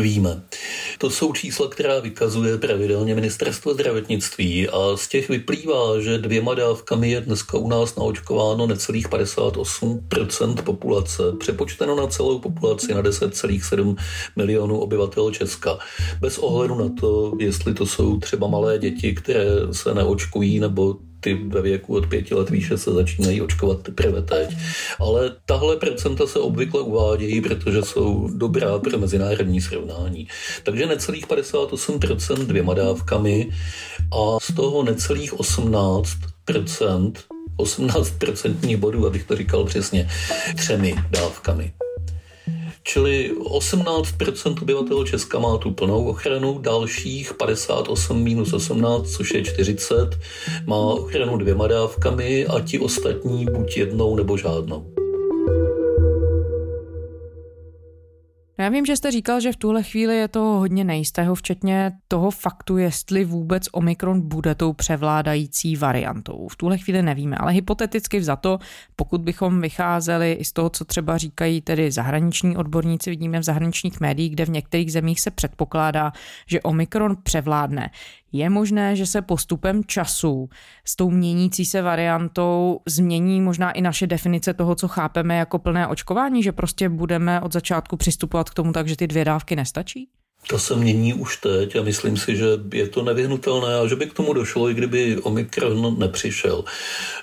Víme. 0.00 0.42
To 0.98 1.10
jsou 1.10 1.32
čísla, 1.32 1.68
která 1.68 2.00
vykazuje 2.00 2.58
pravidelně 2.58 3.14
ministerstvo 3.14 3.74
zdravotnictví 3.74 4.68
a 4.68 4.96
z 4.96 5.08
těch 5.08 5.28
vyplývá, 5.28 6.00
že 6.00 6.18
dvěma 6.18 6.54
dávkami 6.54 7.10
je 7.10 7.20
dneska 7.20 7.58
u 7.58 7.68
nás 7.68 7.96
naočkováno 7.96 8.66
necelých 8.66 9.08
58% 9.08 10.62
populace, 10.62 11.22
přepočteno 11.38 11.96
na 11.96 12.06
celou 12.06 12.38
populaci 12.38 12.94
na 12.94 13.02
10,7 13.02 13.96
milionů 14.36 14.78
obyvatel 14.78 15.30
Česka. 15.30 15.78
Bez 16.20 16.38
ohledu 16.38 16.74
na 16.74 16.88
to, 17.00 17.32
jestli 17.38 17.74
to 17.74 17.86
jsou 17.86 18.18
třeba 18.18 18.46
malé 18.46 18.78
děti, 18.78 19.14
které 19.14 19.46
se 19.72 19.94
neočkují, 19.94 20.60
nebo 20.60 20.96
ty 21.22 21.34
ve 21.34 21.62
věku 21.62 21.94
od 21.94 22.06
pěti 22.06 22.34
let 22.34 22.50
výše 22.50 22.78
se 22.78 22.90
začínají 22.90 23.42
očkovat 23.42 23.82
teprve 23.82 24.22
teď. 24.22 24.56
Ale 24.98 25.36
tahle 25.46 25.76
procenta 25.76 26.26
se 26.26 26.38
obvykle 26.38 26.80
uvádějí, 26.80 27.40
protože 27.40 27.82
jsou 27.82 28.28
dobrá 28.34 28.78
pro 28.78 28.98
mezinárodní 28.98 29.60
srovnání. 29.60 30.28
Takže 30.62 30.86
necelých 30.86 31.26
58% 31.26 32.46
dvěma 32.46 32.74
dávkami 32.74 33.50
a 34.12 34.38
z 34.40 34.54
toho 34.54 34.82
necelých 34.82 35.34
18% 35.34 37.12
18% 37.58 38.76
bodů, 38.76 39.06
abych 39.06 39.24
to 39.24 39.36
říkal 39.36 39.64
přesně, 39.64 40.08
třemi 40.56 40.94
dávkami. 41.10 41.72
Čili 42.82 43.32
18% 43.38 44.62
obyvatel 44.62 45.06
Česka 45.06 45.38
má 45.38 45.58
tu 45.58 45.70
plnou 45.70 46.08
ochranu, 46.08 46.58
dalších 46.58 47.34
58 47.34 48.22
minus 48.22 48.52
18, 48.52 49.10
což 49.10 49.34
je 49.34 49.44
40, 49.44 50.18
má 50.66 50.76
ochranu 50.76 51.36
dvěma 51.36 51.66
dávkami 51.66 52.46
a 52.46 52.60
ti 52.60 52.78
ostatní 52.78 53.44
buď 53.44 53.76
jednou 53.76 54.16
nebo 54.16 54.36
žádnou. 54.36 54.91
Já 58.58 58.68
vím, 58.68 58.86
že 58.86 58.96
jste 58.96 59.10
říkal, 59.10 59.40
že 59.40 59.52
v 59.52 59.56
tuhle 59.56 59.82
chvíli 59.82 60.16
je 60.16 60.28
to 60.28 60.40
hodně 60.40 60.84
nejistého, 60.84 61.34
včetně 61.34 61.92
toho 62.08 62.30
faktu, 62.30 62.76
jestli 62.76 63.24
vůbec 63.24 63.68
Omikron 63.72 64.28
bude 64.28 64.54
tou 64.54 64.72
převládající 64.72 65.76
variantou. 65.76 66.48
V 66.48 66.56
tuhle 66.56 66.78
chvíli 66.78 67.02
nevíme, 67.02 67.36
ale 67.36 67.52
hypoteticky 67.52 68.18
vzato, 68.18 68.58
pokud 68.96 69.20
bychom 69.20 69.60
vycházeli 69.60 70.32
i 70.32 70.44
z 70.44 70.52
toho, 70.52 70.70
co 70.70 70.84
třeba 70.84 71.18
říkají 71.18 71.60
tedy 71.60 71.90
zahraniční 71.90 72.56
odborníci, 72.56 73.10
vidíme 73.10 73.40
v 73.40 73.42
zahraničních 73.42 74.00
médiích, 74.00 74.32
kde 74.32 74.44
v 74.44 74.50
některých 74.50 74.92
zemích 74.92 75.20
se 75.20 75.30
předpokládá, 75.30 76.12
že 76.46 76.60
Omikron 76.60 77.16
převládne. 77.22 77.90
Je 78.32 78.50
možné, 78.50 78.96
že 78.96 79.06
se 79.06 79.22
postupem 79.22 79.84
času 79.84 80.48
s 80.84 80.96
tou 80.96 81.10
měnící 81.10 81.64
se 81.64 81.82
variantou 81.82 82.80
změní 82.88 83.40
možná 83.40 83.72
i 83.72 83.80
naše 83.80 84.06
definice 84.06 84.54
toho, 84.54 84.74
co 84.74 84.88
chápeme 84.88 85.36
jako 85.36 85.58
plné 85.58 85.86
očkování, 85.86 86.42
že 86.42 86.52
prostě 86.52 86.88
budeme 86.88 87.40
od 87.40 87.52
začátku 87.52 87.96
přistupovat 87.96 88.50
k 88.50 88.54
tomu 88.54 88.72
tak, 88.72 88.88
že 88.88 88.96
ty 88.96 89.06
dvě 89.06 89.24
dávky 89.24 89.56
nestačí? 89.56 90.08
To 90.46 90.58
se 90.58 90.76
mění 90.76 91.14
už 91.14 91.36
teď 91.36 91.76
a 91.76 91.82
myslím 91.82 92.16
si, 92.16 92.36
že 92.36 92.46
je 92.72 92.88
to 92.88 93.02
nevyhnutelné 93.02 93.74
a 93.76 93.86
že 93.86 93.96
by 93.96 94.06
k 94.06 94.12
tomu 94.14 94.32
došlo, 94.32 94.70
i 94.70 94.74
kdyby 94.74 95.16
Omikron 95.22 95.98
nepřišel. 95.98 96.64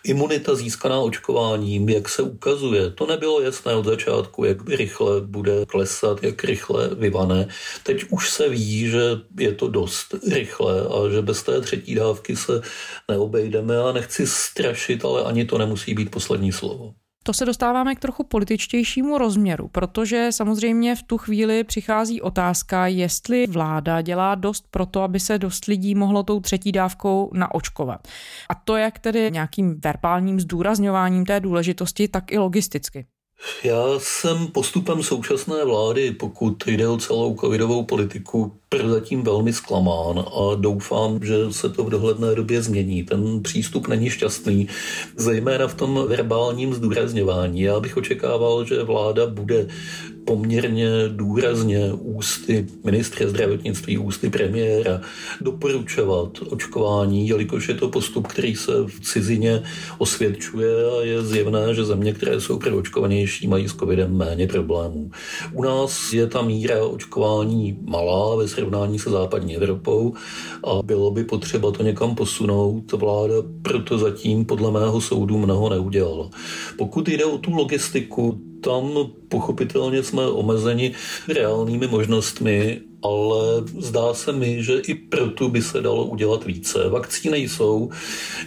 Imunita 0.03 0.55
získaná 0.55 0.99
očkováním, 0.99 1.89
jak 1.89 2.09
se 2.09 2.21
ukazuje, 2.21 2.89
to 2.89 3.05
nebylo 3.05 3.41
jasné 3.41 3.75
od 3.75 3.85
začátku, 3.85 4.45
jak 4.45 4.69
rychle 4.69 5.21
bude 5.21 5.65
klesat, 5.65 6.23
jak 6.23 6.43
rychle 6.43 6.95
vyvane. 6.95 7.47
Teď 7.83 8.05
už 8.09 8.29
se 8.29 8.49
ví, 8.49 8.89
že 8.89 9.01
je 9.39 9.53
to 9.53 9.67
dost 9.67 10.15
rychle 10.31 10.81
a 10.81 11.09
že 11.11 11.21
bez 11.21 11.43
té 11.43 11.61
třetí 11.61 11.95
dávky 11.95 12.35
se 12.35 12.61
neobejdeme 13.07 13.77
a 13.77 13.91
nechci 13.91 14.27
strašit, 14.27 15.05
ale 15.05 15.23
ani 15.23 15.45
to 15.45 15.57
nemusí 15.57 15.93
být 15.93 16.11
poslední 16.11 16.51
slovo. 16.51 16.93
To 17.23 17.33
se 17.33 17.45
dostáváme 17.45 17.95
k 17.95 17.99
trochu 17.99 18.23
političtějšímu 18.23 19.17
rozměru, 19.17 19.67
protože 19.67 20.27
samozřejmě 20.31 20.95
v 20.95 21.03
tu 21.03 21.17
chvíli 21.17 21.63
přichází 21.63 22.21
otázka, 22.21 22.87
jestli 22.87 23.47
vláda 23.47 24.01
dělá 24.01 24.35
dost 24.35 24.65
pro 24.71 24.85
to, 24.85 25.01
aby 25.01 25.19
se 25.19 25.37
dost 25.37 25.65
lidí 25.65 25.95
mohlo 25.95 26.23
tou 26.23 26.39
třetí 26.39 26.71
dávkou 26.71 27.31
naočkovat. 27.33 28.07
A 28.49 28.55
to 28.55 28.77
jak 28.77 28.99
tedy 28.99 29.31
nějakým 29.31 29.79
verbálním 29.83 30.39
zdůrazňováním 30.39 31.25
té 31.25 31.39
důležitosti, 31.39 32.07
tak 32.07 32.31
i 32.31 32.37
logisticky. 32.37 33.05
Já 33.63 33.83
jsem 33.97 34.47
postupem 34.47 35.03
současné 35.03 35.65
vlády, 35.65 36.11
pokud 36.11 36.67
jde 36.67 36.87
o 36.87 36.97
celou 36.97 37.35
covidovou 37.35 37.85
politiku, 37.85 38.58
prozatím 38.69 39.21
velmi 39.21 39.53
zklamán 39.53 40.19
a 40.19 40.55
doufám, 40.55 41.19
že 41.23 41.35
se 41.51 41.69
to 41.69 41.83
v 41.83 41.89
dohledné 41.89 42.35
době 42.35 42.61
změní. 42.61 43.03
Ten 43.03 43.41
přístup 43.41 43.87
není 43.87 44.09
šťastný, 44.09 44.67
zejména 45.15 45.67
v 45.67 45.75
tom 45.75 46.05
verbálním 46.07 46.73
zdůrazňování. 46.73 47.61
Já 47.61 47.79
bych 47.79 47.97
očekával, 47.97 48.65
že 48.65 48.83
vláda 48.83 49.27
bude 49.27 49.67
poměrně 50.29 50.87
důrazně 51.07 51.93
ústy 51.93 52.67
ministře 52.83 53.29
zdravotnictví, 53.29 53.97
ústy 53.97 54.29
premiéra 54.29 55.01
doporučovat 55.41 56.37
očkování, 56.49 57.27
jelikož 57.27 57.69
je 57.69 57.75
to 57.75 57.89
postup, 57.89 58.27
který 58.27 58.55
se 58.55 58.71
v 58.87 58.99
cizině 58.99 59.63
osvědčuje 59.97 60.69
a 60.85 61.01
je 61.01 61.21
zjevné, 61.21 61.73
že 61.73 61.85
země, 61.85 62.13
které 62.13 62.41
jsou 62.41 62.59
preočkovanější, 62.59 63.47
mají 63.47 63.69
s 63.69 63.75
covidem 63.75 64.17
méně 64.17 64.47
problémů. 64.47 65.11
U 65.53 65.63
nás 65.63 66.13
je 66.13 66.27
ta 66.27 66.41
míra 66.41 66.85
očkování 66.85 67.77
malá 67.81 68.35
ve 68.35 68.47
srovnání 68.59 68.99
se 68.99 69.09
západní 69.09 69.55
Evropou 69.55 70.13
a 70.63 70.83
bylo 70.83 71.11
by 71.11 71.23
potřeba 71.23 71.71
to 71.71 71.83
někam 71.83 72.15
posunout. 72.15 72.91
Vláda 72.91 73.33
proto 73.61 73.97
zatím 73.97 74.45
podle 74.45 74.71
mého 74.71 75.01
soudu 75.01 75.37
mnoho 75.37 75.69
neudělala. 75.69 76.29
Pokud 76.77 77.07
jde 77.07 77.25
o 77.25 77.37
tu 77.37 77.51
logistiku, 77.51 78.39
tam 78.61 78.91
pochopitelně 79.29 80.03
jsme 80.03 80.27
omezeni 80.27 80.91
reálnými 81.27 81.87
možnostmi, 81.87 82.81
ale 83.03 83.63
zdá 83.77 84.13
se 84.13 84.31
mi, 84.31 84.63
že 84.63 84.79
i 84.87 84.93
proto 84.93 85.49
by 85.49 85.61
se 85.61 85.81
dalo 85.81 86.05
udělat 86.05 86.45
více. 86.45 86.89
Vakcíny 86.89 87.37
jsou 87.37 87.89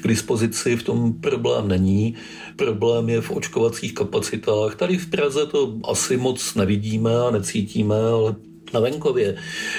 k 0.02 0.08
dispozici, 0.08 0.76
v 0.76 0.82
tom 0.82 1.12
problém 1.12 1.68
není. 1.68 2.14
Problém 2.56 3.08
je 3.08 3.20
v 3.20 3.30
očkovacích 3.30 3.94
kapacitách. 3.94 4.76
Tady 4.76 4.98
v 4.98 5.10
Praze 5.10 5.46
to 5.46 5.74
asi 5.88 6.16
moc 6.16 6.54
nevidíme 6.54 7.16
a 7.16 7.30
necítíme, 7.30 7.96
ale 7.96 8.36
na 8.72 8.80
venkově 8.80 9.36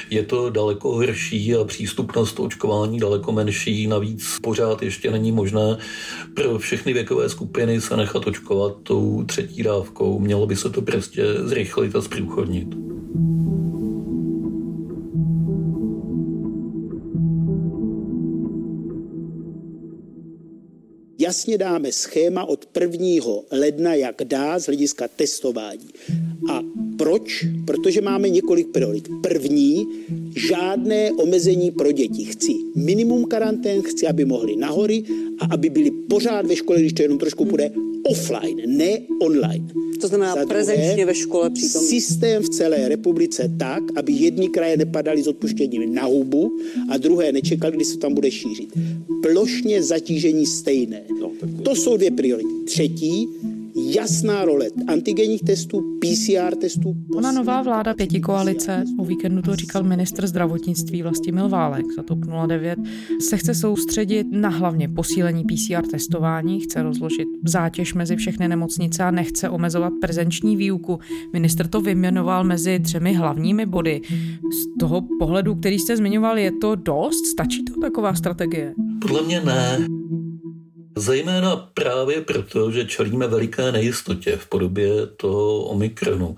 je 0.10 0.24
to 0.24 0.50
daleko 0.50 0.92
horší 0.92 1.56
a 1.56 1.64
přístupnost 1.64 2.40
očkování 2.40 3.00
daleko 3.00 3.32
menší. 3.32 3.88
Navíc 3.88 4.40
pořád 4.42 4.84
ještě 4.84 5.12
není 5.12 5.32
možné 5.32 5.78
pro 6.34 6.60
všechny 6.60 6.94
věkové 6.94 7.30
skupiny 7.30 7.82
se 7.82 7.98
nechat 7.98 8.28
očkovat 8.28 8.76
tou 8.84 9.24
třetí 9.24 9.64
dávkou. 9.64 10.20
Mělo 10.20 10.48
by 10.48 10.56
se 10.56 10.70
to 10.70 10.82
prostě 10.82 11.24
zrychlit 11.44 11.96
a 11.96 12.02
zprůchodnit. 12.02 12.68
jasně 21.24 21.58
dáme 21.58 21.92
schéma 21.92 22.44
od 22.44 22.68
1. 22.80 23.34
ledna, 23.52 23.94
jak 23.94 24.16
dá 24.24 24.60
z 24.60 24.66
hlediska 24.66 25.08
testování. 25.08 25.90
A 26.52 26.60
Proč? 26.98 27.46
Protože 27.66 28.02
máme 28.02 28.30
několik 28.30 28.68
priorit. 28.68 29.08
První, 29.22 29.88
žádné 30.36 31.12
omezení 31.12 31.72
pro 31.72 31.92
děti. 31.92 32.26
Chci 32.26 32.54
minimum 32.76 33.26
karantén, 33.26 33.82
chci, 33.82 34.08
aby 34.08 34.26
mohli 34.26 34.56
nahory 34.56 35.04
a 35.40 35.46
aby 35.54 35.70
byli 35.70 35.92
pořád 35.92 36.46
ve 36.46 36.56
škole, 36.56 36.80
když 36.80 36.94
to 36.94 37.02
jenom 37.02 37.18
trošku 37.18 37.46
bude 37.46 37.72
offline, 38.04 38.62
ne 38.66 39.00
online. 39.22 39.68
To 40.02 40.08
znamená 40.08 40.36
Za 40.36 40.46
prezenčně 40.46 41.06
ve 41.06 41.16
škole 41.16 41.50
přítomný. 41.50 41.88
Systém 41.88 42.44
v 42.44 42.50
celé 42.50 42.90
republice 42.90 43.52
tak, 43.60 43.84
aby 43.96 44.14
jedni 44.14 44.50
kraje 44.50 44.78
nepadaly 44.78 45.24
s 45.24 45.28
odpuštěním 45.28 45.94
na 45.94 46.06
hubu 46.06 46.52
a 46.90 46.98
druhé 46.98 47.32
nečekali, 47.32 47.76
kdy 47.76 47.86
se 47.86 47.98
tam 47.98 48.14
bude 48.14 48.32
šířit. 48.32 48.70
Plošně 49.22 49.84
zatížení 49.84 50.46
stejné. 50.46 51.02
No, 51.22 51.32
to 51.64 51.76
jsou 51.76 51.98
dvě 51.98 52.12
priority. 52.12 52.50
Třetí, 52.66 53.28
jasná 53.92 54.46
role 54.46 54.66
antigenních 54.88 55.44
testů, 55.44 56.00
PCR 56.00 56.56
testů. 56.56 56.96
Ona 57.16 57.32
nová 57.32 57.62
vláda 57.62 57.94
pěti 57.94 58.20
koalice, 58.20 58.84
o 59.00 59.06
víkendu 59.06 59.42
to 59.42 59.56
říkal 59.56 59.84
ministr 59.84 60.28
zdravotnictví 60.28 61.02
Vlastimil 61.02 61.50
Válek 61.50 61.86
za 61.96 62.04
TOP 62.04 62.20
09, 62.48 62.80
se 63.22 63.38
chce 63.38 63.56
soustředit 63.56 64.28
na 64.32 64.50
hlavně 64.50 64.90
posílení 64.90 65.44
PCR 65.44 65.88
testování, 65.92 66.60
chce 66.60 66.84
rozložit 66.84 67.28
zátěž 67.46 67.94
mezi 67.94 68.16
všechny 68.16 68.48
nemocnice 68.48 69.04
a 69.04 69.12
nechce 69.12 69.50
omezovat 69.50 69.94
prezenční 70.02 70.56
výuku. 70.56 71.00
Minister 71.34 71.68
to 71.68 71.82
vyjmenoval 71.82 72.44
mezi 72.44 72.80
třemi 72.80 73.14
hlavními 73.14 73.66
body. 73.66 74.02
Z 74.52 74.80
toho 74.80 75.02
pohledu, 75.20 75.56
který 75.56 75.80
jste 75.80 75.98
zmiňoval, 75.98 76.38
je 76.38 76.52
to 76.52 76.76
dost? 76.76 77.26
Stačí 77.26 77.64
to 77.64 77.82
taková 77.82 78.14
strategie? 78.14 78.74
Podle 79.02 79.24
mě 79.24 79.42
ne. 79.42 79.88
Zejména 80.98 81.56
právě 81.56 82.22
proto, 82.22 82.72
že 82.72 82.86
čelíme 82.86 83.28
veliké 83.28 83.72
nejistotě 83.72 84.38
v 84.38 84.46
podobě 84.48 85.08
toho 85.08 85.64
omikronu. 85.64 86.36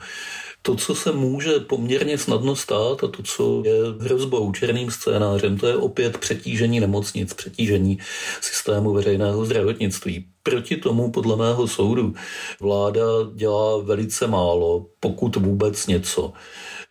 To, 0.62 0.76
co 0.76 0.96
se 0.96 1.12
může 1.12 1.60
poměrně 1.60 2.18
snadno 2.18 2.56
stát 2.56 3.04
a 3.04 3.08
to, 3.08 3.24
co 3.24 3.64
je 3.66 3.74
hrozbou, 4.00 4.52
černým 4.52 4.92
scénářem, 4.92 5.58
to 5.58 5.68
je 5.68 5.76
opět 5.76 6.18
přetížení 6.18 6.80
nemocnic, 6.80 7.34
přetížení 7.34 8.00
systému 8.42 8.94
veřejného 8.94 9.46
zdravotnictví. 9.46 10.26
Proti 10.44 10.78
tomu, 10.78 11.12
podle 11.12 11.36
mého 11.36 11.68
soudu, 11.68 12.14
vláda 12.62 13.02
dělá 13.34 13.78
velice 13.78 14.28
málo, 14.28 14.86
pokud 15.00 15.36
vůbec 15.36 15.88
něco. 15.88 16.34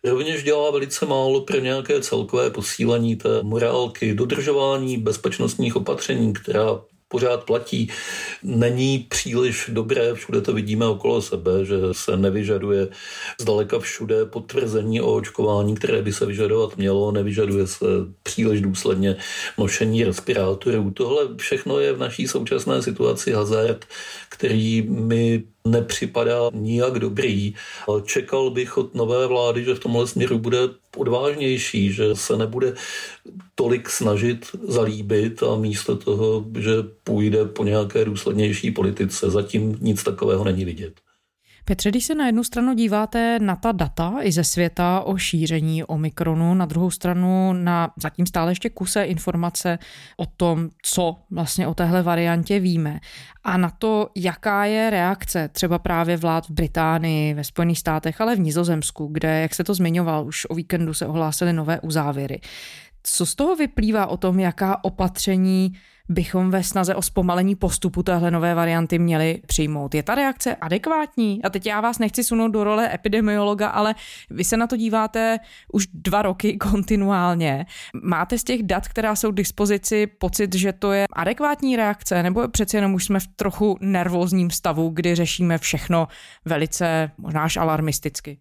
Rovněž 0.03 0.43
dělá 0.43 0.71
velice 0.71 1.05
málo 1.05 1.41
pro 1.41 1.59
nějaké 1.59 2.01
celkové 2.01 2.49
posílení 2.49 3.15
té 3.15 3.43
morálky, 3.43 4.13
dodržování 4.13 4.97
bezpečnostních 4.97 5.75
opatření, 5.75 6.33
která 6.33 6.81
pořád 7.07 7.43
platí, 7.43 7.89
není 8.43 8.99
příliš 8.99 9.69
dobré, 9.73 10.13
všude 10.13 10.41
to 10.41 10.53
vidíme 10.53 10.85
okolo 10.85 11.21
sebe, 11.21 11.65
že 11.65 11.75
se 11.91 12.17
nevyžaduje 12.17 12.87
zdaleka 13.41 13.79
všude 13.79 14.25
potvrzení 14.25 15.01
o 15.01 15.13
očkování, 15.13 15.75
které 15.75 16.01
by 16.01 16.13
se 16.13 16.25
vyžadovat 16.25 16.77
mělo, 16.77 17.11
nevyžaduje 17.11 17.67
se 17.67 17.85
příliš 18.23 18.61
důsledně 18.61 19.15
nošení 19.57 20.03
respirátorů. 20.03 20.91
Tohle 20.91 21.35
všechno 21.37 21.79
je 21.79 21.93
v 21.93 21.99
naší 21.99 22.27
současné 22.27 22.81
situaci 22.81 23.31
hazard, 23.31 23.85
který 24.29 24.81
mi 24.81 25.43
nepřipadá 25.65 26.49
nijak 26.53 26.99
dobrý. 26.99 27.53
Čekal 28.03 28.49
bych 28.49 28.77
od 28.77 28.95
nové 28.95 29.27
vlády, 29.27 29.63
že 29.63 29.75
v 29.75 29.79
tomhle 29.79 30.07
směru 30.07 30.39
bude 30.39 30.59
odvážnější, 30.97 31.91
že 31.93 32.15
se 32.15 32.37
nebude 32.37 32.73
tolik 33.55 33.89
snažit 33.89 34.45
zalíbit 34.67 35.43
a 35.43 35.55
místo 35.55 35.95
toho, 35.95 36.45
že 36.59 36.71
půjde 37.03 37.45
po 37.45 37.63
nějaké 37.63 38.05
důslednější 38.05 38.71
politice. 38.71 39.29
Zatím 39.29 39.77
nic 39.81 40.03
takového 40.03 40.43
není 40.43 40.65
vidět. 40.65 41.04
Petře, 41.67 41.89
když 41.89 42.05
se 42.05 42.15
na 42.15 42.25
jednu 42.25 42.43
stranu 42.43 42.73
díváte 42.73 43.39
na 43.39 43.55
ta 43.55 43.71
data 43.71 44.13
i 44.21 44.31
ze 44.31 44.43
světa 44.43 45.01
o 45.01 45.17
šíření 45.17 45.83
Omikronu, 45.83 46.53
na 46.53 46.65
druhou 46.65 46.91
stranu 46.91 47.53
na 47.53 47.93
zatím 47.97 48.25
stále 48.25 48.51
ještě 48.51 48.69
kuse 48.69 49.03
informace 49.03 49.79
o 50.17 50.25
tom, 50.25 50.69
co 50.81 51.15
vlastně 51.31 51.67
o 51.67 51.73
téhle 51.73 52.03
variantě 52.03 52.59
víme 52.59 52.99
a 53.43 53.57
na 53.57 53.69
to, 53.69 54.09
jaká 54.15 54.65
je 54.65 54.89
reakce 54.89 55.47
třeba 55.47 55.79
právě 55.79 56.17
vlád 56.17 56.47
v 56.47 56.51
Británii, 56.51 57.33
ve 57.33 57.43
Spojených 57.43 57.79
státech, 57.79 58.21
ale 58.21 58.35
v 58.35 58.39
Nizozemsku, 58.39 59.07
kde, 59.07 59.41
jak 59.41 59.55
se 59.55 59.63
to 59.63 59.73
zmiňoval, 59.73 60.27
už 60.27 60.45
o 60.49 60.55
víkendu 60.55 60.93
se 60.93 61.07
ohlásily 61.07 61.53
nové 61.53 61.79
uzávěry. 61.79 62.41
Co 63.03 63.25
z 63.25 63.35
toho 63.35 63.55
vyplývá 63.55 64.07
o 64.07 64.17
tom, 64.17 64.39
jaká 64.39 64.83
opatření 64.83 65.73
bychom 66.09 66.51
ve 66.51 66.63
snaze 66.63 66.95
o 66.95 67.01
zpomalení 67.01 67.55
postupu 67.55 68.03
téhle 68.03 68.31
nové 68.31 68.55
varianty 68.55 68.99
měli 68.99 69.41
přijmout. 69.47 69.95
Je 69.95 70.03
ta 70.03 70.15
reakce 70.15 70.55
adekvátní? 70.55 71.43
A 71.43 71.49
teď 71.49 71.65
já 71.65 71.81
vás 71.81 71.99
nechci 71.99 72.23
sunout 72.23 72.51
do 72.51 72.63
role 72.63 72.93
epidemiologa, 72.93 73.67
ale 73.69 73.95
vy 74.29 74.43
se 74.43 74.57
na 74.57 74.67
to 74.67 74.77
díváte 74.77 75.37
už 75.73 75.87
dva 75.93 76.21
roky 76.21 76.57
kontinuálně. 76.57 77.65
Máte 78.03 78.37
z 78.37 78.43
těch 78.43 78.63
dat, 78.63 78.87
která 78.87 79.15
jsou 79.15 79.31
k 79.31 79.35
dispozici, 79.35 80.07
pocit, 80.07 80.55
že 80.55 80.73
to 80.73 80.91
je 80.91 81.05
adekvátní 81.13 81.75
reakce, 81.75 82.23
nebo 82.23 82.47
přeci 82.47 82.77
jenom 82.77 82.93
už 82.93 83.05
jsme 83.05 83.19
v 83.19 83.27
trochu 83.35 83.77
nervózním 83.81 84.51
stavu, 84.51 84.89
kdy 84.89 85.15
řešíme 85.15 85.57
všechno 85.57 86.07
velice 86.45 87.11
možná 87.17 87.43
až 87.43 87.57
alarmisticky? 87.57 88.37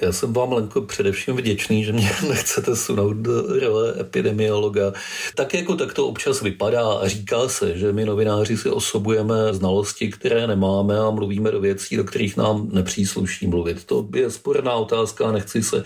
Já 0.00 0.12
jsem 0.12 0.32
vám, 0.32 0.52
Lenko, 0.52 0.80
především 0.80 1.36
vděčný, 1.36 1.84
že 1.84 1.92
mě 1.92 2.10
nechcete 2.28 2.76
sunout 2.76 3.16
do 3.16 3.60
role 3.60 3.94
epidemiologa. 4.00 4.92
Tak 5.34 5.54
jako 5.54 5.76
tak 5.76 5.94
to 5.94 6.06
občas 6.06 6.42
vypadá 6.42 6.92
a 6.92 7.08
říká 7.08 7.48
se, 7.48 7.78
že 7.78 7.92
my 7.92 8.04
novináři 8.04 8.56
si 8.56 8.70
osobujeme 8.70 9.34
znalosti, 9.50 10.08
které 10.08 10.46
nemáme 10.46 10.98
a 10.98 11.10
mluvíme 11.10 11.50
do 11.50 11.60
věcí, 11.60 11.96
do 11.96 12.04
kterých 12.04 12.36
nám 12.36 12.68
nepřísluší 12.72 13.46
mluvit. 13.46 13.84
To 13.84 14.08
je 14.14 14.30
sporná 14.30 14.74
otázka, 14.74 15.32
nechci 15.32 15.62
se 15.62 15.84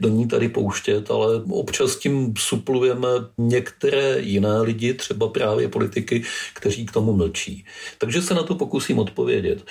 do 0.00 0.08
ní 0.08 0.28
tady 0.28 0.48
pouštět, 0.48 1.10
ale 1.10 1.42
občas 1.50 1.96
tím 1.96 2.34
suplujeme 2.38 3.08
některé 3.38 4.20
jiné 4.20 4.60
lidi, 4.60 4.94
třeba 4.94 5.28
právě 5.28 5.68
politiky, 5.68 6.22
kteří 6.54 6.86
k 6.86 6.92
tomu 6.92 7.12
mlčí. 7.12 7.64
Takže 7.98 8.22
se 8.22 8.34
na 8.34 8.42
to 8.42 8.54
pokusím 8.54 8.98
odpovědět. 8.98 9.64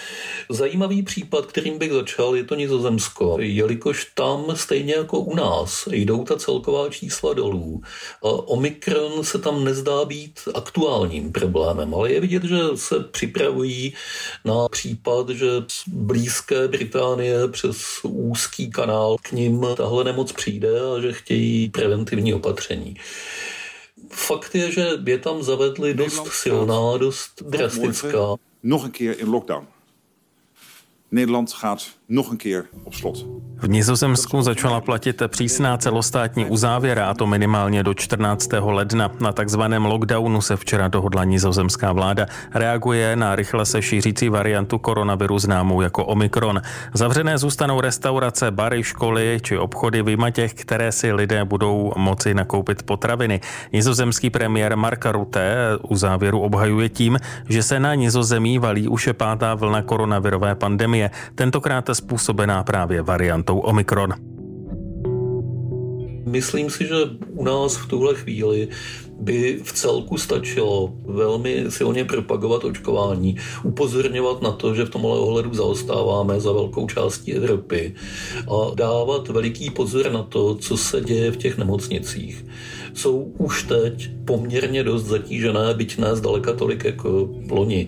Zajímavý 0.49 1.03
případ, 1.03 1.45
kterým 1.45 1.77
bych 1.77 1.91
začal, 1.91 2.36
je 2.36 2.43
to 2.43 2.55
Nizozemsko 2.55 3.38
jelikož 3.63 4.12
tam 4.15 4.45
stejně 4.54 4.93
jako 4.93 5.19
u 5.19 5.36
nás 5.36 5.88
jdou 5.91 6.23
ta 6.23 6.36
celková 6.36 6.89
čísla 6.89 7.34
dolů. 7.34 7.82
Omikron 8.21 9.23
se 9.23 9.39
tam 9.39 9.63
nezdá 9.63 10.06
být 10.06 10.39
aktuálním 10.54 11.32
problémem, 11.32 11.95
ale 11.95 12.12
je 12.12 12.19
vidět, 12.21 12.43
že 12.43 12.58
se 12.76 12.99
připravují 12.99 13.93
na 14.45 14.67
případ, 14.67 15.30
že 15.30 15.47
z 15.67 15.84
blízké 15.88 16.67
Británie 16.67 17.47
přes 17.47 17.78
úzký 18.04 18.71
kanál 18.71 19.17
k 19.21 19.32
ním 19.32 19.65
tahle 19.76 20.04
nemoc 20.04 20.32
přijde 20.32 20.69
a 20.82 21.02
že 21.02 21.13
chtějí 21.13 21.69
preventivní 21.69 22.34
opatření. 22.34 22.95
Fakt 24.10 24.56
je, 24.56 24.71
že 24.71 24.89
je 25.06 25.17
tam 25.17 25.43
zavedli 25.43 25.93
dost 25.93 26.28
silná, 26.32 26.97
dost 26.97 27.41
drastická. 27.41 28.36
Nog 28.63 28.84
een 28.84 28.91
keer 28.91 29.15
in 29.19 29.30
lockdown. 29.30 29.67
Nederland 31.13 31.54
gaat 31.54 31.99
nog 32.08 32.30
een 32.30 32.38
keer 32.38 32.69
op 32.84 32.93
slot. 32.93 33.26
V 33.63 33.67
Nizozemsku 33.67 34.41
začala 34.41 34.82
platit 34.82 35.21
přísná 35.28 35.78
celostátní 35.78 36.45
uzávěra, 36.45 37.10
a 37.10 37.13
to 37.13 37.28
minimálně 37.28 37.84
do 37.84 37.93
14. 37.93 38.49
ledna. 38.54 39.12
Na 39.19 39.32
takzvaném 39.32 39.86
lockdownu 39.86 40.41
se 40.41 40.56
včera 40.56 40.88
dohodla 40.88 41.23
nizozemská 41.23 41.91
vláda. 41.91 42.26
Reaguje 42.54 43.15
na 43.15 43.36
rychle 43.36 43.65
se 43.65 43.82
šířící 43.82 44.30
variantu 44.30 44.78
koronaviru 44.78 45.39
známou 45.39 45.82
jako 45.82 46.06
Omikron. 46.06 46.62
Zavřené 46.93 47.38
zůstanou 47.38 47.82
restaurace, 47.82 48.52
bary, 48.52 48.84
školy 48.84 49.39
či 49.41 49.58
obchody 49.58 50.02
vyjma 50.02 50.30
těch, 50.30 50.54
které 50.54 50.91
si 50.91 51.13
lidé 51.13 51.45
budou 51.45 51.93
moci 51.97 52.34
nakoupit 52.34 52.84
potraviny. 52.84 53.41
Nizozemský 53.73 54.30
premiér 54.30 54.78
Mark 54.78 55.06
Rutte 55.06 55.56
uzávěru 55.89 56.39
obhajuje 56.39 56.89
tím, 56.89 57.17
že 57.49 57.63
se 57.63 57.80
na 57.80 57.95
nizozemí 57.95 58.60
valí 58.60 58.88
už 58.88 59.10
pátá 59.13 59.56
vlna 59.56 59.82
koronavirové 59.82 60.56
pandemie. 60.56 61.03
Tentokrát 61.36 61.89
způsobená 61.94 62.63
právě 62.63 63.02
variantou 63.02 63.60
Omikron. 63.60 64.13
Myslím 66.26 66.70
si, 66.70 66.88
že 66.88 66.96
u 67.30 67.44
nás 67.44 67.78
v 67.78 67.88
tuhle 67.88 68.16
chvíli 68.16 68.68
by 69.23 69.59
v 69.63 69.71
celku 69.73 70.17
stačilo 70.17 70.93
velmi 71.05 71.65
silně 71.69 72.05
propagovat 72.05 72.63
očkování, 72.63 73.36
upozorňovat 73.63 74.41
na 74.41 74.51
to, 74.51 74.75
že 74.75 74.86
v 74.86 74.89
tomhle 74.89 75.19
ohledu 75.19 75.53
zaostáváme 75.53 76.39
za 76.39 76.51
velkou 76.51 76.88
částí 76.88 77.33
Evropy 77.33 77.95
a 78.47 78.75
dávat 78.75 79.27
veliký 79.27 79.69
pozor 79.69 80.12
na 80.12 80.23
to, 80.23 80.55
co 80.55 80.77
se 80.77 81.01
děje 81.01 81.31
v 81.31 81.38
těch 81.38 81.57
nemocnicích. 81.57 82.45
Jsou 82.93 83.33
už 83.38 83.63
teď 83.63 84.09
poměrně 84.25 84.83
dost 84.83 85.03
zatížené, 85.03 85.73
byť 85.73 85.97
ne 85.97 86.15
zdaleka 86.15 86.53
tolik 86.53 86.83
jako 86.86 87.29
loni, 87.49 87.88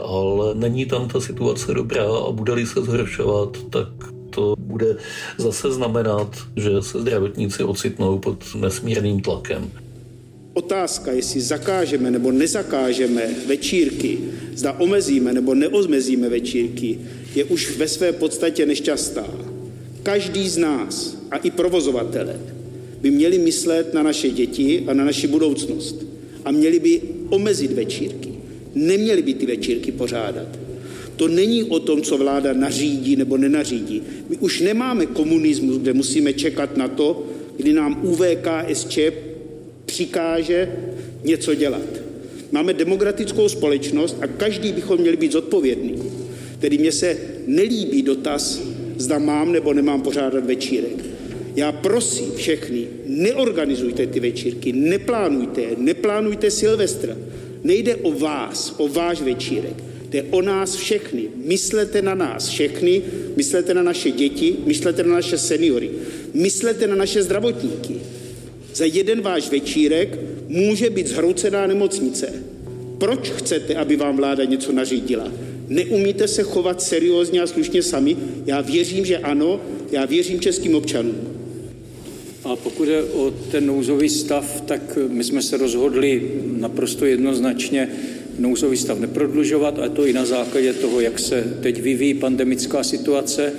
ale 0.00 0.54
není 0.54 0.86
tam 0.86 1.08
ta 1.08 1.20
situace 1.20 1.74
dobrá 1.74 2.04
a 2.28 2.30
bude-li 2.30 2.66
se 2.66 2.82
zhoršovat, 2.82 3.58
tak 3.70 3.88
to 4.30 4.54
bude 4.58 4.96
zase 5.38 5.72
znamenat, 5.72 6.36
že 6.56 6.82
se 6.82 7.00
zdravotníci 7.00 7.64
ocitnou 7.64 8.18
pod 8.18 8.54
nesmírným 8.54 9.20
tlakem. 9.20 9.83
Otázka, 10.54 11.12
jestli 11.12 11.40
zakážeme 11.40 12.10
nebo 12.10 12.32
nezakážeme 12.32 13.28
večírky, 13.46 14.18
zda 14.54 14.72
omezíme 14.72 15.32
nebo 15.32 15.54
neomezíme 15.54 16.28
večírky, 16.28 16.98
je 17.34 17.44
už 17.44 17.76
ve 17.76 17.88
své 17.88 18.12
podstatě 18.12 18.66
nešťastná. 18.66 19.26
Každý 20.02 20.48
z 20.48 20.56
nás 20.56 21.18
a 21.30 21.36
i 21.36 21.50
provozovatele 21.50 22.40
by 23.00 23.10
měli 23.10 23.38
myslet 23.38 23.94
na 23.94 24.02
naše 24.02 24.30
děti 24.30 24.84
a 24.86 24.94
na 24.94 25.04
naši 25.04 25.26
budoucnost 25.26 26.06
a 26.44 26.50
měli 26.50 26.78
by 26.78 27.00
omezit 27.28 27.72
večírky. 27.72 28.28
Neměli 28.74 29.22
by 29.22 29.34
ty 29.34 29.46
večírky 29.46 29.92
pořádat. 29.92 30.48
To 31.16 31.28
není 31.28 31.64
o 31.64 31.80
tom, 31.80 32.02
co 32.02 32.18
vláda 32.18 32.52
nařídí 32.52 33.16
nebo 33.16 33.36
nenařídí. 33.36 34.02
My 34.28 34.36
už 34.36 34.60
nemáme 34.60 35.06
komunismus, 35.06 35.78
kde 35.78 35.92
musíme 35.92 36.32
čekat 36.32 36.76
na 36.76 36.88
to, 36.88 37.26
kdy 37.56 37.72
nám 37.72 38.00
UVKSČ 38.02 38.98
přikáže 39.94 40.68
něco 41.24 41.54
dělat. 41.54 41.86
Máme 42.52 42.74
demokratickou 42.74 43.48
společnost 43.48 44.16
a 44.20 44.26
každý 44.26 44.72
bychom 44.72 44.98
měli 44.98 45.16
být 45.16 45.32
zodpovědný. 45.32 46.02
Tedy 46.58 46.78
mně 46.78 46.92
se 46.92 47.16
nelíbí 47.46 48.02
dotaz, 48.02 48.62
zda 48.96 49.18
mám 49.18 49.52
nebo 49.52 49.72
nemám 49.72 50.02
pořádat 50.02 50.46
večírek. 50.46 50.98
Já 51.56 51.72
prosím 51.72 52.34
všechny, 52.34 52.86
neorganizujte 53.06 54.06
ty 54.06 54.20
večírky, 54.20 54.72
neplánujte 54.72 55.60
je, 55.62 55.70
neplánujte 55.78 56.50
Silvestra. 56.50 57.16
Nejde 57.64 57.96
o 57.96 58.10
vás, 58.12 58.74
o 58.78 58.88
váš 58.88 59.22
večírek. 59.22 59.78
Jde 60.10 60.22
o 60.30 60.42
nás 60.42 60.74
všechny. 60.74 61.22
Myslete 61.36 62.02
na 62.02 62.14
nás 62.14 62.48
všechny, 62.48 63.02
myslete 63.36 63.74
na 63.74 63.82
naše 63.82 64.10
děti, 64.10 64.56
myslete 64.66 65.02
na 65.02 65.14
naše 65.14 65.38
seniory, 65.38 65.90
myslete 66.34 66.86
na 66.86 66.96
naše 66.96 67.22
zdravotníky. 67.22 68.13
Za 68.74 68.84
jeden 68.84 69.20
váš 69.20 69.50
večírek 69.50 70.18
může 70.48 70.90
být 70.90 71.06
zhroucená 71.06 71.66
nemocnice. 71.66 72.32
Proč 72.98 73.30
chcete, 73.30 73.74
aby 73.74 73.96
vám 73.96 74.16
vláda 74.16 74.44
něco 74.44 74.72
nařídila? 74.72 75.32
Neumíte 75.68 76.28
se 76.28 76.42
chovat 76.42 76.82
seriózně 76.82 77.42
a 77.42 77.46
slušně 77.46 77.82
sami? 77.82 78.16
Já 78.46 78.60
věřím, 78.60 79.04
že 79.04 79.18
ano, 79.18 79.60
já 79.92 80.04
věřím 80.04 80.40
českým 80.40 80.74
občanům. 80.74 81.14
A 82.44 82.56
pokud 82.56 82.88
je 82.88 83.02
o 83.02 83.30
ten 83.50 83.66
nouzový 83.66 84.08
stav, 84.08 84.60
tak 84.60 84.98
my 85.08 85.24
jsme 85.24 85.42
se 85.42 85.56
rozhodli 85.56 86.32
naprosto 86.58 87.04
jednoznačně 87.04 87.88
nouzový 88.38 88.76
stav 88.76 88.98
neprodlužovat, 89.00 89.78
a 89.78 89.88
to 89.88 90.06
i 90.06 90.12
na 90.12 90.24
základě 90.24 90.72
toho, 90.72 91.00
jak 91.00 91.18
se 91.18 91.56
teď 91.62 91.80
vyvíjí 91.80 92.14
pandemická 92.14 92.84
situace, 92.84 93.52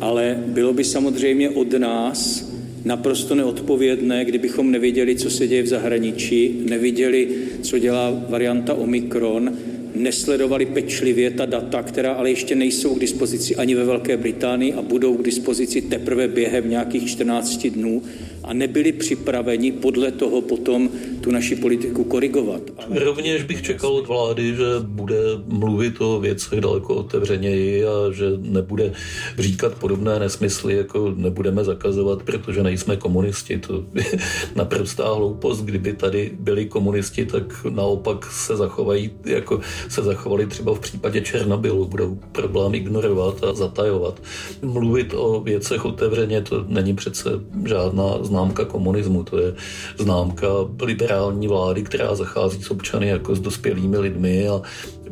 ale 0.00 0.42
bylo 0.46 0.72
by 0.72 0.84
samozřejmě 0.84 1.50
od 1.50 1.72
nás 1.72 2.51
naprosto 2.84 3.34
neodpovědné, 3.34 4.24
kdybychom 4.24 4.70
neviděli, 4.70 5.16
co 5.16 5.30
se 5.30 5.46
děje 5.46 5.62
v 5.62 5.66
zahraničí, 5.66 6.60
neviděli, 6.68 7.28
co 7.62 7.78
dělá 7.78 8.24
varianta 8.28 8.74
Omikron, 8.74 9.52
nesledovali 9.94 10.66
pečlivě 10.66 11.30
ta 11.30 11.46
data, 11.46 11.82
která 11.82 12.12
ale 12.12 12.30
ještě 12.30 12.54
nejsou 12.54 12.94
k 12.94 13.00
dispozici 13.00 13.56
ani 13.56 13.74
ve 13.74 13.84
Velké 13.84 14.16
Británii 14.16 14.72
a 14.72 14.82
budou 14.82 15.14
k 15.14 15.24
dispozici 15.24 15.82
teprve 15.82 16.28
během 16.28 16.70
nějakých 16.70 17.08
14 17.08 17.66
dnů 17.66 18.02
a 18.44 18.52
nebyli 18.52 18.92
připraveni 18.92 19.72
podle 19.72 20.12
toho 20.12 20.40
potom 20.40 20.90
tu 21.20 21.30
naši 21.30 21.56
politiku 21.56 22.04
korigovat. 22.04 22.62
Rovněž 22.90 23.42
bych 23.42 23.62
čekal 23.62 23.90
od 23.90 24.06
vlády, 24.06 24.56
že 24.56 24.64
bude 24.82 25.16
mluvit 25.46 26.00
o 26.00 26.20
věcech 26.20 26.60
daleko 26.60 26.94
otevřeněji 26.94 27.84
a 27.84 28.12
že 28.12 28.24
nebude 28.36 28.92
říkat 29.38 29.74
podobné 29.74 30.18
nesmysly, 30.18 30.74
jako 30.74 31.14
nebudeme 31.16 31.64
zakazovat, 31.64 32.22
protože 32.22 32.62
nejsme 32.62 32.96
komunisti. 32.96 33.58
To 33.58 33.84
je 33.94 34.04
naprostá 34.56 35.14
hloupost. 35.14 35.60
Kdyby 35.64 35.92
tady 35.92 36.30
byli 36.40 36.66
komunisti, 36.66 37.26
tak 37.26 37.66
naopak 37.70 38.32
se 38.32 38.56
zachovají, 38.56 39.10
jako 39.24 39.60
se 39.88 40.02
zachovali 40.02 40.46
třeba 40.46 40.74
v 40.74 40.80
případě 40.80 41.20
Černobylu. 41.20 41.84
Budou 41.84 42.18
problém 42.32 42.74
ignorovat 42.74 43.44
a 43.44 43.54
zatajovat. 43.54 44.22
Mluvit 44.62 45.14
o 45.14 45.40
věcech 45.40 45.84
otevřeně, 45.84 46.40
to 46.40 46.64
není 46.68 46.94
přece 46.94 47.30
žádná 47.66 48.18
známka 48.32 48.64
komunismu, 48.64 49.24
to 49.24 49.38
je 49.38 49.54
známka 49.98 50.46
liberální 50.82 51.48
vlády, 51.48 51.82
která 51.82 52.14
zachází 52.14 52.62
s 52.62 52.70
občany 52.70 53.08
jako 53.08 53.34
s 53.34 53.40
dospělými 53.40 53.98
lidmi 53.98 54.48
a 54.48 54.62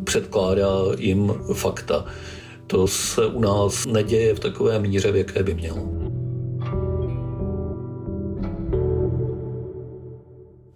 předkládá 0.04 0.72
jim 0.98 1.33
fakta. 1.54 2.04
To 2.66 2.87
se 2.87 3.26
u 3.26 3.40
nás 3.40 3.87
neděje 3.87 4.35
v 4.35 4.40
takové 4.40 4.78
míře, 4.78 5.12
v 5.12 5.16
jaké 5.16 5.42
by 5.42 5.54
mělo. 5.54 5.88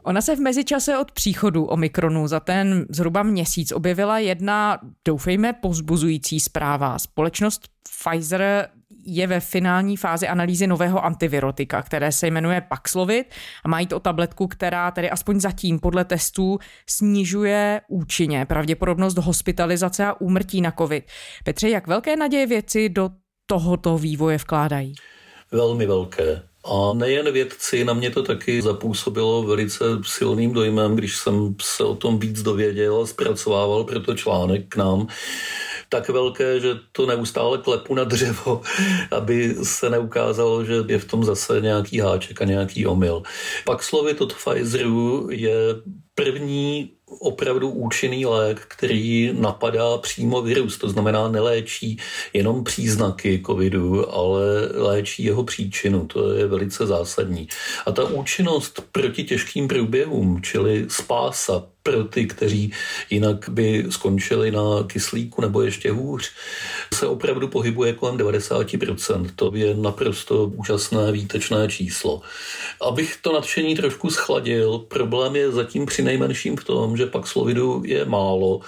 Ona 0.04 0.20
se 0.20 0.36
v 0.36 0.40
mezičase 0.40 0.98
od 0.98 1.12
příchodu 1.12 1.64
Omikronu 1.64 2.26
za 2.26 2.40
ten 2.40 2.86
zhruba 2.90 3.22
měsíc 3.22 3.72
objevila 3.72 4.18
jedna, 4.18 4.78
doufejme, 5.04 5.52
povzbuzující 5.52 6.40
zpráva. 6.40 6.98
Společnost 6.98 7.68
Pfizer 7.82 8.68
je 9.04 9.26
ve 9.26 9.40
finální 9.40 9.96
fázi 9.96 10.28
analýzy 10.28 10.66
nového 10.66 11.04
antivirotika, 11.04 11.82
které 11.82 12.12
se 12.12 12.26
jmenuje 12.26 12.60
Paxlovid 12.60 13.26
a 13.64 13.68
mají 13.68 13.86
to 13.86 14.00
tabletku, 14.00 14.46
která 14.46 14.90
tedy 14.90 15.10
aspoň 15.10 15.40
zatím 15.40 15.78
podle 15.78 16.04
testů 16.04 16.58
snižuje 16.88 17.80
účinně 17.88 18.46
pravděpodobnost 18.46 19.18
hospitalizace 19.18 20.06
a 20.06 20.20
úmrtí 20.20 20.60
na 20.60 20.72
COVID. 20.78 21.04
Petře, 21.44 21.68
jak 21.68 21.86
velké 21.86 22.16
naděje 22.16 22.46
věci 22.46 22.88
do 22.88 23.10
tohoto 23.46 23.98
vývoje 23.98 24.38
vkládají? 24.38 24.94
Velmi 25.52 25.86
velké. 25.86 26.42
A 26.64 26.94
nejen 26.94 27.32
vědci, 27.32 27.84
na 27.84 27.92
mě 27.92 28.10
to 28.10 28.22
taky 28.22 28.62
zapůsobilo 28.62 29.42
velice 29.42 29.84
silným 30.02 30.52
dojmem, 30.52 30.96
když 30.96 31.16
jsem 31.16 31.54
se 31.62 31.84
o 31.84 31.94
tom 31.94 32.18
víc 32.18 32.42
dověděl 32.42 33.00
a 33.02 33.06
zpracovával 33.06 33.84
proto 33.84 34.14
článek 34.14 34.68
k 34.68 34.76
nám, 34.76 35.06
tak 35.94 36.08
velké, 36.08 36.60
že 36.60 36.74
to 36.92 37.06
neustále 37.06 37.58
klepu 37.58 37.94
na 37.94 38.04
dřevo, 38.04 38.62
aby 39.10 39.54
se 39.62 39.90
neukázalo, 39.90 40.64
že 40.64 40.74
je 40.86 40.98
v 40.98 41.04
tom 41.04 41.24
zase 41.24 41.60
nějaký 41.60 41.98
háček 41.98 42.42
a 42.42 42.44
nějaký 42.44 42.86
omyl. 42.86 43.22
Pak 43.64 43.82
slovy 43.82 44.14
od 44.14 44.34
Pfizeru 44.34 45.28
je 45.30 45.54
první 46.14 46.90
opravdu 47.20 47.70
účinný 47.70 48.26
lék, 48.26 48.60
který 48.68 49.30
napadá 49.32 49.98
přímo 49.98 50.42
virus, 50.42 50.78
to 50.78 50.88
znamená 50.88 51.28
neléčí 51.28 51.96
jenom 52.32 52.64
příznaky 52.64 53.42
covidu, 53.46 54.14
ale 54.14 54.42
léčí 54.74 55.24
jeho 55.24 55.44
příčinu, 55.44 56.06
to 56.06 56.32
je 56.32 56.46
velice 56.46 56.86
zásadní. 56.86 57.48
A 57.86 57.92
ta 57.92 58.04
účinnost 58.04 58.82
proti 58.92 59.24
těžkým 59.24 59.68
průběhům, 59.68 60.42
čili 60.42 60.86
spása 60.88 61.73
pro 61.84 62.04
ty, 62.04 62.26
kteří 62.26 62.72
jinak 63.10 63.48
by 63.48 63.86
skončili 63.90 64.50
na 64.50 64.82
kyslíku 64.86 65.42
nebo 65.42 65.62
ještě 65.62 65.92
hůř, 65.92 66.30
se 66.94 67.06
opravdu 67.06 67.48
pohybuje 67.48 67.92
kolem 67.92 68.16
90%. 68.16 69.30
To 69.36 69.50
je 69.54 69.74
naprosto 69.74 70.46
úžasné 70.46 71.12
výtečné 71.12 71.68
číslo. 71.68 72.22
Abych 72.80 73.16
to 73.22 73.32
nadšení 73.32 73.76
trošku 73.76 74.10
schladil, 74.10 74.78
problém 74.78 75.36
je 75.36 75.52
zatím 75.52 75.86
při 75.86 76.02
nejmenším 76.02 76.56
v 76.56 76.64
tom, 76.64 76.96
že 76.96 77.06
pak 77.06 77.26
slovidu 77.26 77.82
je 77.84 78.04
málo 78.04 78.60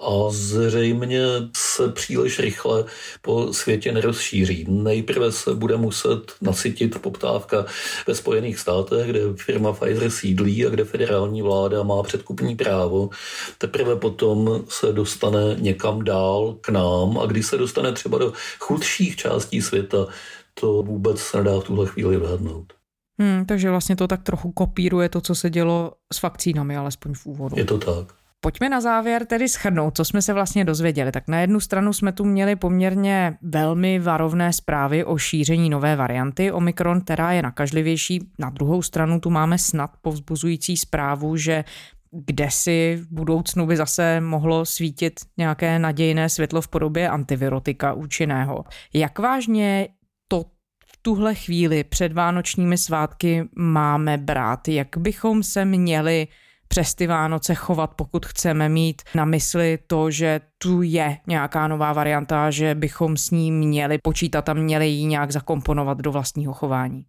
a 0.00 0.30
zřejmě 0.30 1.22
se 1.56 1.88
příliš 1.88 2.38
rychle 2.38 2.84
po 3.22 3.52
světě 3.52 3.92
nerozšíří. 3.92 4.66
Nejprve 4.68 5.32
se 5.32 5.54
bude 5.54 5.76
muset 5.76 6.32
nasytit 6.40 6.98
poptávka 6.98 7.66
ve 8.06 8.14
Spojených 8.14 8.58
státech, 8.58 9.06
kde 9.06 9.20
firma 9.36 9.72
Pfizer 9.72 10.10
sídlí 10.10 10.66
a 10.66 10.70
kde 10.70 10.84
federální 10.84 11.42
vláda 11.42 11.82
má 11.82 12.02
předkupní 12.02 12.56
právo. 12.64 13.10
Teprve 13.58 13.96
potom 13.96 14.64
se 14.68 14.92
dostane 14.92 15.56
někam 15.58 16.04
dál 16.04 16.56
k 16.60 16.68
nám 16.68 17.18
a 17.18 17.26
když 17.26 17.46
se 17.46 17.56
dostane 17.56 17.92
třeba 17.92 18.18
do 18.18 18.32
chudších 18.58 19.16
částí 19.16 19.62
světa, 19.62 20.06
to 20.54 20.82
vůbec 20.82 21.20
se 21.20 21.38
nedá 21.38 21.60
v 21.60 21.64
tuhle 21.64 21.86
chvíli 21.86 22.16
odhadnout. 22.16 22.72
Hmm, 23.20 23.46
takže 23.46 23.70
vlastně 23.70 23.96
to 23.96 24.08
tak 24.08 24.22
trochu 24.22 24.52
kopíruje 24.52 25.08
to, 25.08 25.20
co 25.20 25.34
se 25.34 25.50
dělo 25.50 25.92
s 26.12 26.22
vakcínami, 26.22 26.76
alespoň 26.76 27.14
v 27.14 27.26
úvodu. 27.26 27.58
Je 27.58 27.64
to 27.64 27.78
tak. 27.78 28.14
Pojďme 28.44 28.68
na 28.68 28.80
závěr 28.80 29.26
tedy 29.26 29.48
schrnout, 29.48 29.96
co 29.96 30.04
jsme 30.04 30.22
se 30.22 30.32
vlastně 30.32 30.64
dozvěděli. 30.64 31.12
Tak 31.12 31.28
na 31.28 31.40
jednu 31.40 31.60
stranu 31.60 31.92
jsme 31.92 32.12
tu 32.12 32.24
měli 32.24 32.56
poměrně 32.56 33.38
velmi 33.42 33.98
varovné 33.98 34.52
zprávy 34.52 35.04
o 35.04 35.18
šíření 35.18 35.70
nové 35.70 35.96
varianty 35.96 36.52
Omikron, 36.52 37.00
která 37.00 37.32
je 37.32 37.42
nakažlivější. 37.42 38.28
Na 38.38 38.50
druhou 38.50 38.82
stranu 38.82 39.20
tu 39.20 39.30
máme 39.30 39.58
snad 39.58 39.90
povzbuzující 40.02 40.76
zprávu, 40.76 41.36
že 41.36 41.64
kde 42.12 42.50
si 42.50 42.98
v 43.02 43.14
budoucnu 43.14 43.66
by 43.66 43.76
zase 43.76 44.20
mohlo 44.20 44.64
svítit 44.64 45.20
nějaké 45.36 45.78
nadějné 45.78 46.28
světlo 46.28 46.60
v 46.60 46.68
podobě 46.68 47.08
antivirotika 47.08 47.92
účinného. 47.92 48.64
Jak 48.94 49.18
vážně 49.18 49.88
to 50.28 50.44
v 50.86 50.96
tuhle 51.02 51.34
chvíli 51.34 51.84
před 51.84 52.12
vánočními 52.12 52.78
svátky 52.78 53.48
máme 53.56 54.18
brát? 54.18 54.68
Jak 54.68 54.88
bychom 54.96 55.42
se 55.42 55.64
měli 55.64 56.28
přes 56.68 56.94
ty 56.94 57.06
Vánoce 57.06 57.54
chovat, 57.54 57.94
pokud 57.96 58.26
chceme 58.26 58.68
mít 58.68 59.02
na 59.14 59.24
mysli 59.24 59.78
to, 59.86 60.10
že 60.10 60.40
tu 60.58 60.82
je 60.82 61.18
nějaká 61.26 61.68
nová 61.68 61.92
varianta, 61.92 62.50
že 62.50 62.74
bychom 62.74 63.16
s 63.16 63.30
ní 63.30 63.52
měli 63.52 63.98
počítat 63.98 64.48
a 64.48 64.52
měli 64.52 64.88
ji 64.88 65.04
nějak 65.04 65.30
zakomponovat 65.30 65.98
do 65.98 66.12
vlastního 66.12 66.52
chování? 66.52 67.04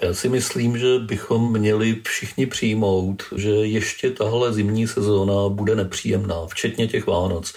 Já 0.00 0.14
si 0.14 0.28
myslím, 0.28 0.78
že 0.78 0.98
bychom 0.98 1.52
měli 1.52 2.00
všichni 2.04 2.46
přijmout, 2.46 3.22
že 3.36 3.50
ještě 3.50 4.10
tahle 4.10 4.52
zimní 4.52 4.86
sezóna 4.86 5.48
bude 5.48 5.74
nepříjemná, 5.74 6.46
včetně 6.46 6.86
těch 6.86 7.06
Vánoc 7.06 7.54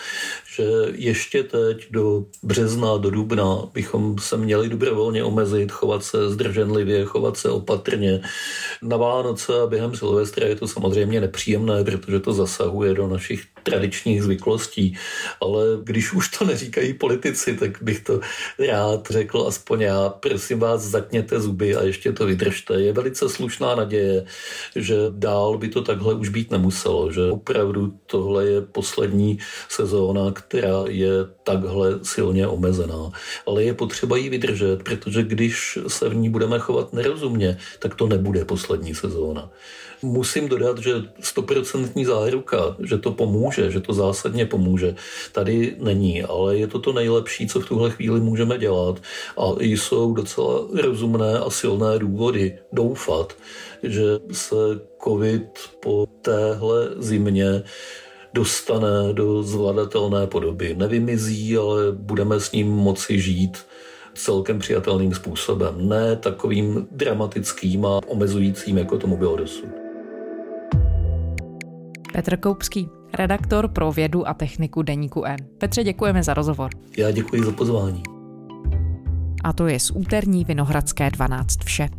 že 0.59 0.65
ještě 0.93 1.43
teď 1.43 1.87
do 1.91 2.25
března, 2.43 2.97
do 2.97 3.09
dubna 3.09 3.69
bychom 3.73 4.17
se 4.19 4.37
měli 4.37 4.69
dobrovolně 4.69 5.23
omezit, 5.23 5.71
chovat 5.71 6.03
se 6.03 6.29
zdrženlivě, 6.29 7.05
chovat 7.05 7.37
se 7.37 7.49
opatrně. 7.49 8.21
Na 8.81 8.97
Vánoce 8.97 9.61
a 9.61 9.67
během 9.67 9.95
Silvestra 9.95 10.47
je 10.47 10.55
to 10.55 10.67
samozřejmě 10.67 11.21
nepříjemné, 11.21 11.83
protože 11.83 12.19
to 12.19 12.33
zasahuje 12.33 12.93
do 12.93 13.07
našich 13.07 13.43
tradičních 13.69 14.23
zvyklostí, 14.23 14.97
ale 15.41 15.63
když 15.83 16.13
už 16.13 16.27
to 16.27 16.45
neříkají 16.45 16.93
politici, 16.93 17.57
tak 17.57 17.83
bych 17.83 17.99
to 17.99 18.19
rád 18.67 19.07
řekl 19.09 19.45
aspoň 19.47 19.81
já. 19.81 20.09
Prosím 20.09 20.59
vás, 20.59 20.81
zatněte 20.81 21.39
zuby 21.39 21.75
a 21.75 21.83
ještě 21.83 22.11
to 22.11 22.25
vydržte. 22.25 22.81
Je 22.81 22.93
velice 22.93 23.29
slušná 23.29 23.75
naděje, 23.75 24.25
že 24.75 24.95
dál 25.09 25.57
by 25.57 25.67
to 25.67 25.81
takhle 25.81 26.13
už 26.13 26.29
být 26.29 26.51
nemuselo, 26.51 27.11
že 27.11 27.31
opravdu 27.31 27.93
tohle 28.05 28.45
je 28.45 28.61
poslední 28.61 29.39
sezóna, 29.69 30.31
která 30.31 30.83
je 30.87 31.11
takhle 31.43 31.99
silně 32.03 32.47
omezená. 32.47 33.11
Ale 33.45 33.63
je 33.63 33.73
potřeba 33.73 34.17
ji 34.17 34.29
vydržet, 34.29 34.83
protože 34.83 35.23
když 35.23 35.79
se 35.87 36.09
v 36.09 36.15
ní 36.15 36.29
budeme 36.29 36.59
chovat 36.59 36.93
nerozumně, 36.93 37.57
tak 37.79 37.95
to 37.95 38.07
nebude 38.07 38.45
poslední 38.45 38.95
sezóna. 38.95 39.51
Musím 40.01 40.47
dodat, 40.49 40.77
že 40.77 40.93
stoprocentní 41.19 42.05
záruka, 42.05 42.75
že 42.79 42.97
to 42.97 43.11
pomůže, 43.11 43.71
že 43.71 43.79
to 43.79 43.93
zásadně 43.93 44.45
pomůže, 44.45 44.95
tady 45.31 45.75
není, 45.79 46.23
ale 46.23 46.57
je 46.57 46.67
to 46.67 46.79
to 46.79 46.93
nejlepší, 46.93 47.47
co 47.47 47.59
v 47.59 47.65
tuhle 47.65 47.91
chvíli 47.91 48.19
můžeme 48.19 48.57
dělat 48.57 49.01
a 49.37 49.43
jsou 49.59 50.13
docela 50.13 50.67
rozumné 50.81 51.39
a 51.39 51.49
silné 51.49 51.99
důvody 51.99 52.59
doufat, 52.71 53.33
že 53.83 54.03
se 54.31 54.55
covid 55.03 55.43
po 55.79 56.07
téhle 56.21 56.89
zimě 56.97 57.63
dostane 58.33 59.13
do 59.13 59.43
zvladatelné 59.43 60.27
podoby. 60.27 60.75
Nevymizí, 60.75 61.57
ale 61.57 61.91
budeme 61.91 62.39
s 62.39 62.51
ním 62.51 62.67
moci 62.67 63.19
žít 63.19 63.57
celkem 64.13 64.59
přijatelným 64.59 65.13
způsobem. 65.13 65.89
Ne 65.89 66.15
takovým 66.15 66.87
dramatickým 66.91 67.85
a 67.85 67.99
omezujícím, 68.07 68.77
jako 68.77 68.97
tomu 68.97 69.17
bylo 69.17 69.35
dosud. 69.35 69.88
Petr 72.13 72.37
Koupský, 72.37 72.89
redaktor 73.13 73.67
pro 73.67 73.91
vědu 73.91 74.27
a 74.27 74.33
techniku 74.33 74.81
Deníku 74.81 75.23
N. 75.23 75.37
Petře, 75.57 75.83
děkujeme 75.83 76.23
za 76.23 76.33
rozhovor. 76.33 76.69
Já 76.97 77.11
děkuji 77.11 77.43
za 77.43 77.51
pozvání. 77.51 78.03
A 79.43 79.53
to 79.53 79.67
je 79.67 79.79
z 79.79 79.91
úterní 79.91 80.45
Vinohradské 80.45 81.09
12 81.11 81.63
vše. 81.63 81.89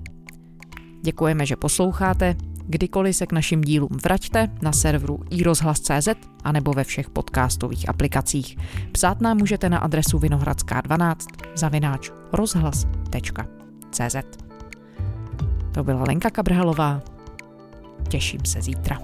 Děkujeme, 1.02 1.46
že 1.46 1.56
posloucháte. 1.56 2.36
Kdykoliv 2.66 3.16
se 3.16 3.26
k 3.26 3.32
našim 3.32 3.60
dílům 3.60 3.88
vraťte 4.04 4.48
na 4.62 4.72
serveru 4.72 5.20
iRozhlas.cz 5.30 6.08
a 6.44 6.52
nebo 6.52 6.72
ve 6.72 6.84
všech 6.84 7.10
podcastových 7.10 7.88
aplikacích. 7.88 8.56
Psát 8.92 9.20
nám 9.20 9.36
můžete 9.36 9.68
na 9.68 9.78
adresu 9.78 10.18
vinohradská12 10.18 11.16
zavináč 11.54 12.10
rozhlas.cz 12.32 14.16
To 15.74 15.84
byla 15.84 16.04
Lenka 16.08 16.30
Kabrhalová. 16.30 17.02
Těším 18.08 18.40
se 18.44 18.62
zítra. 18.62 18.98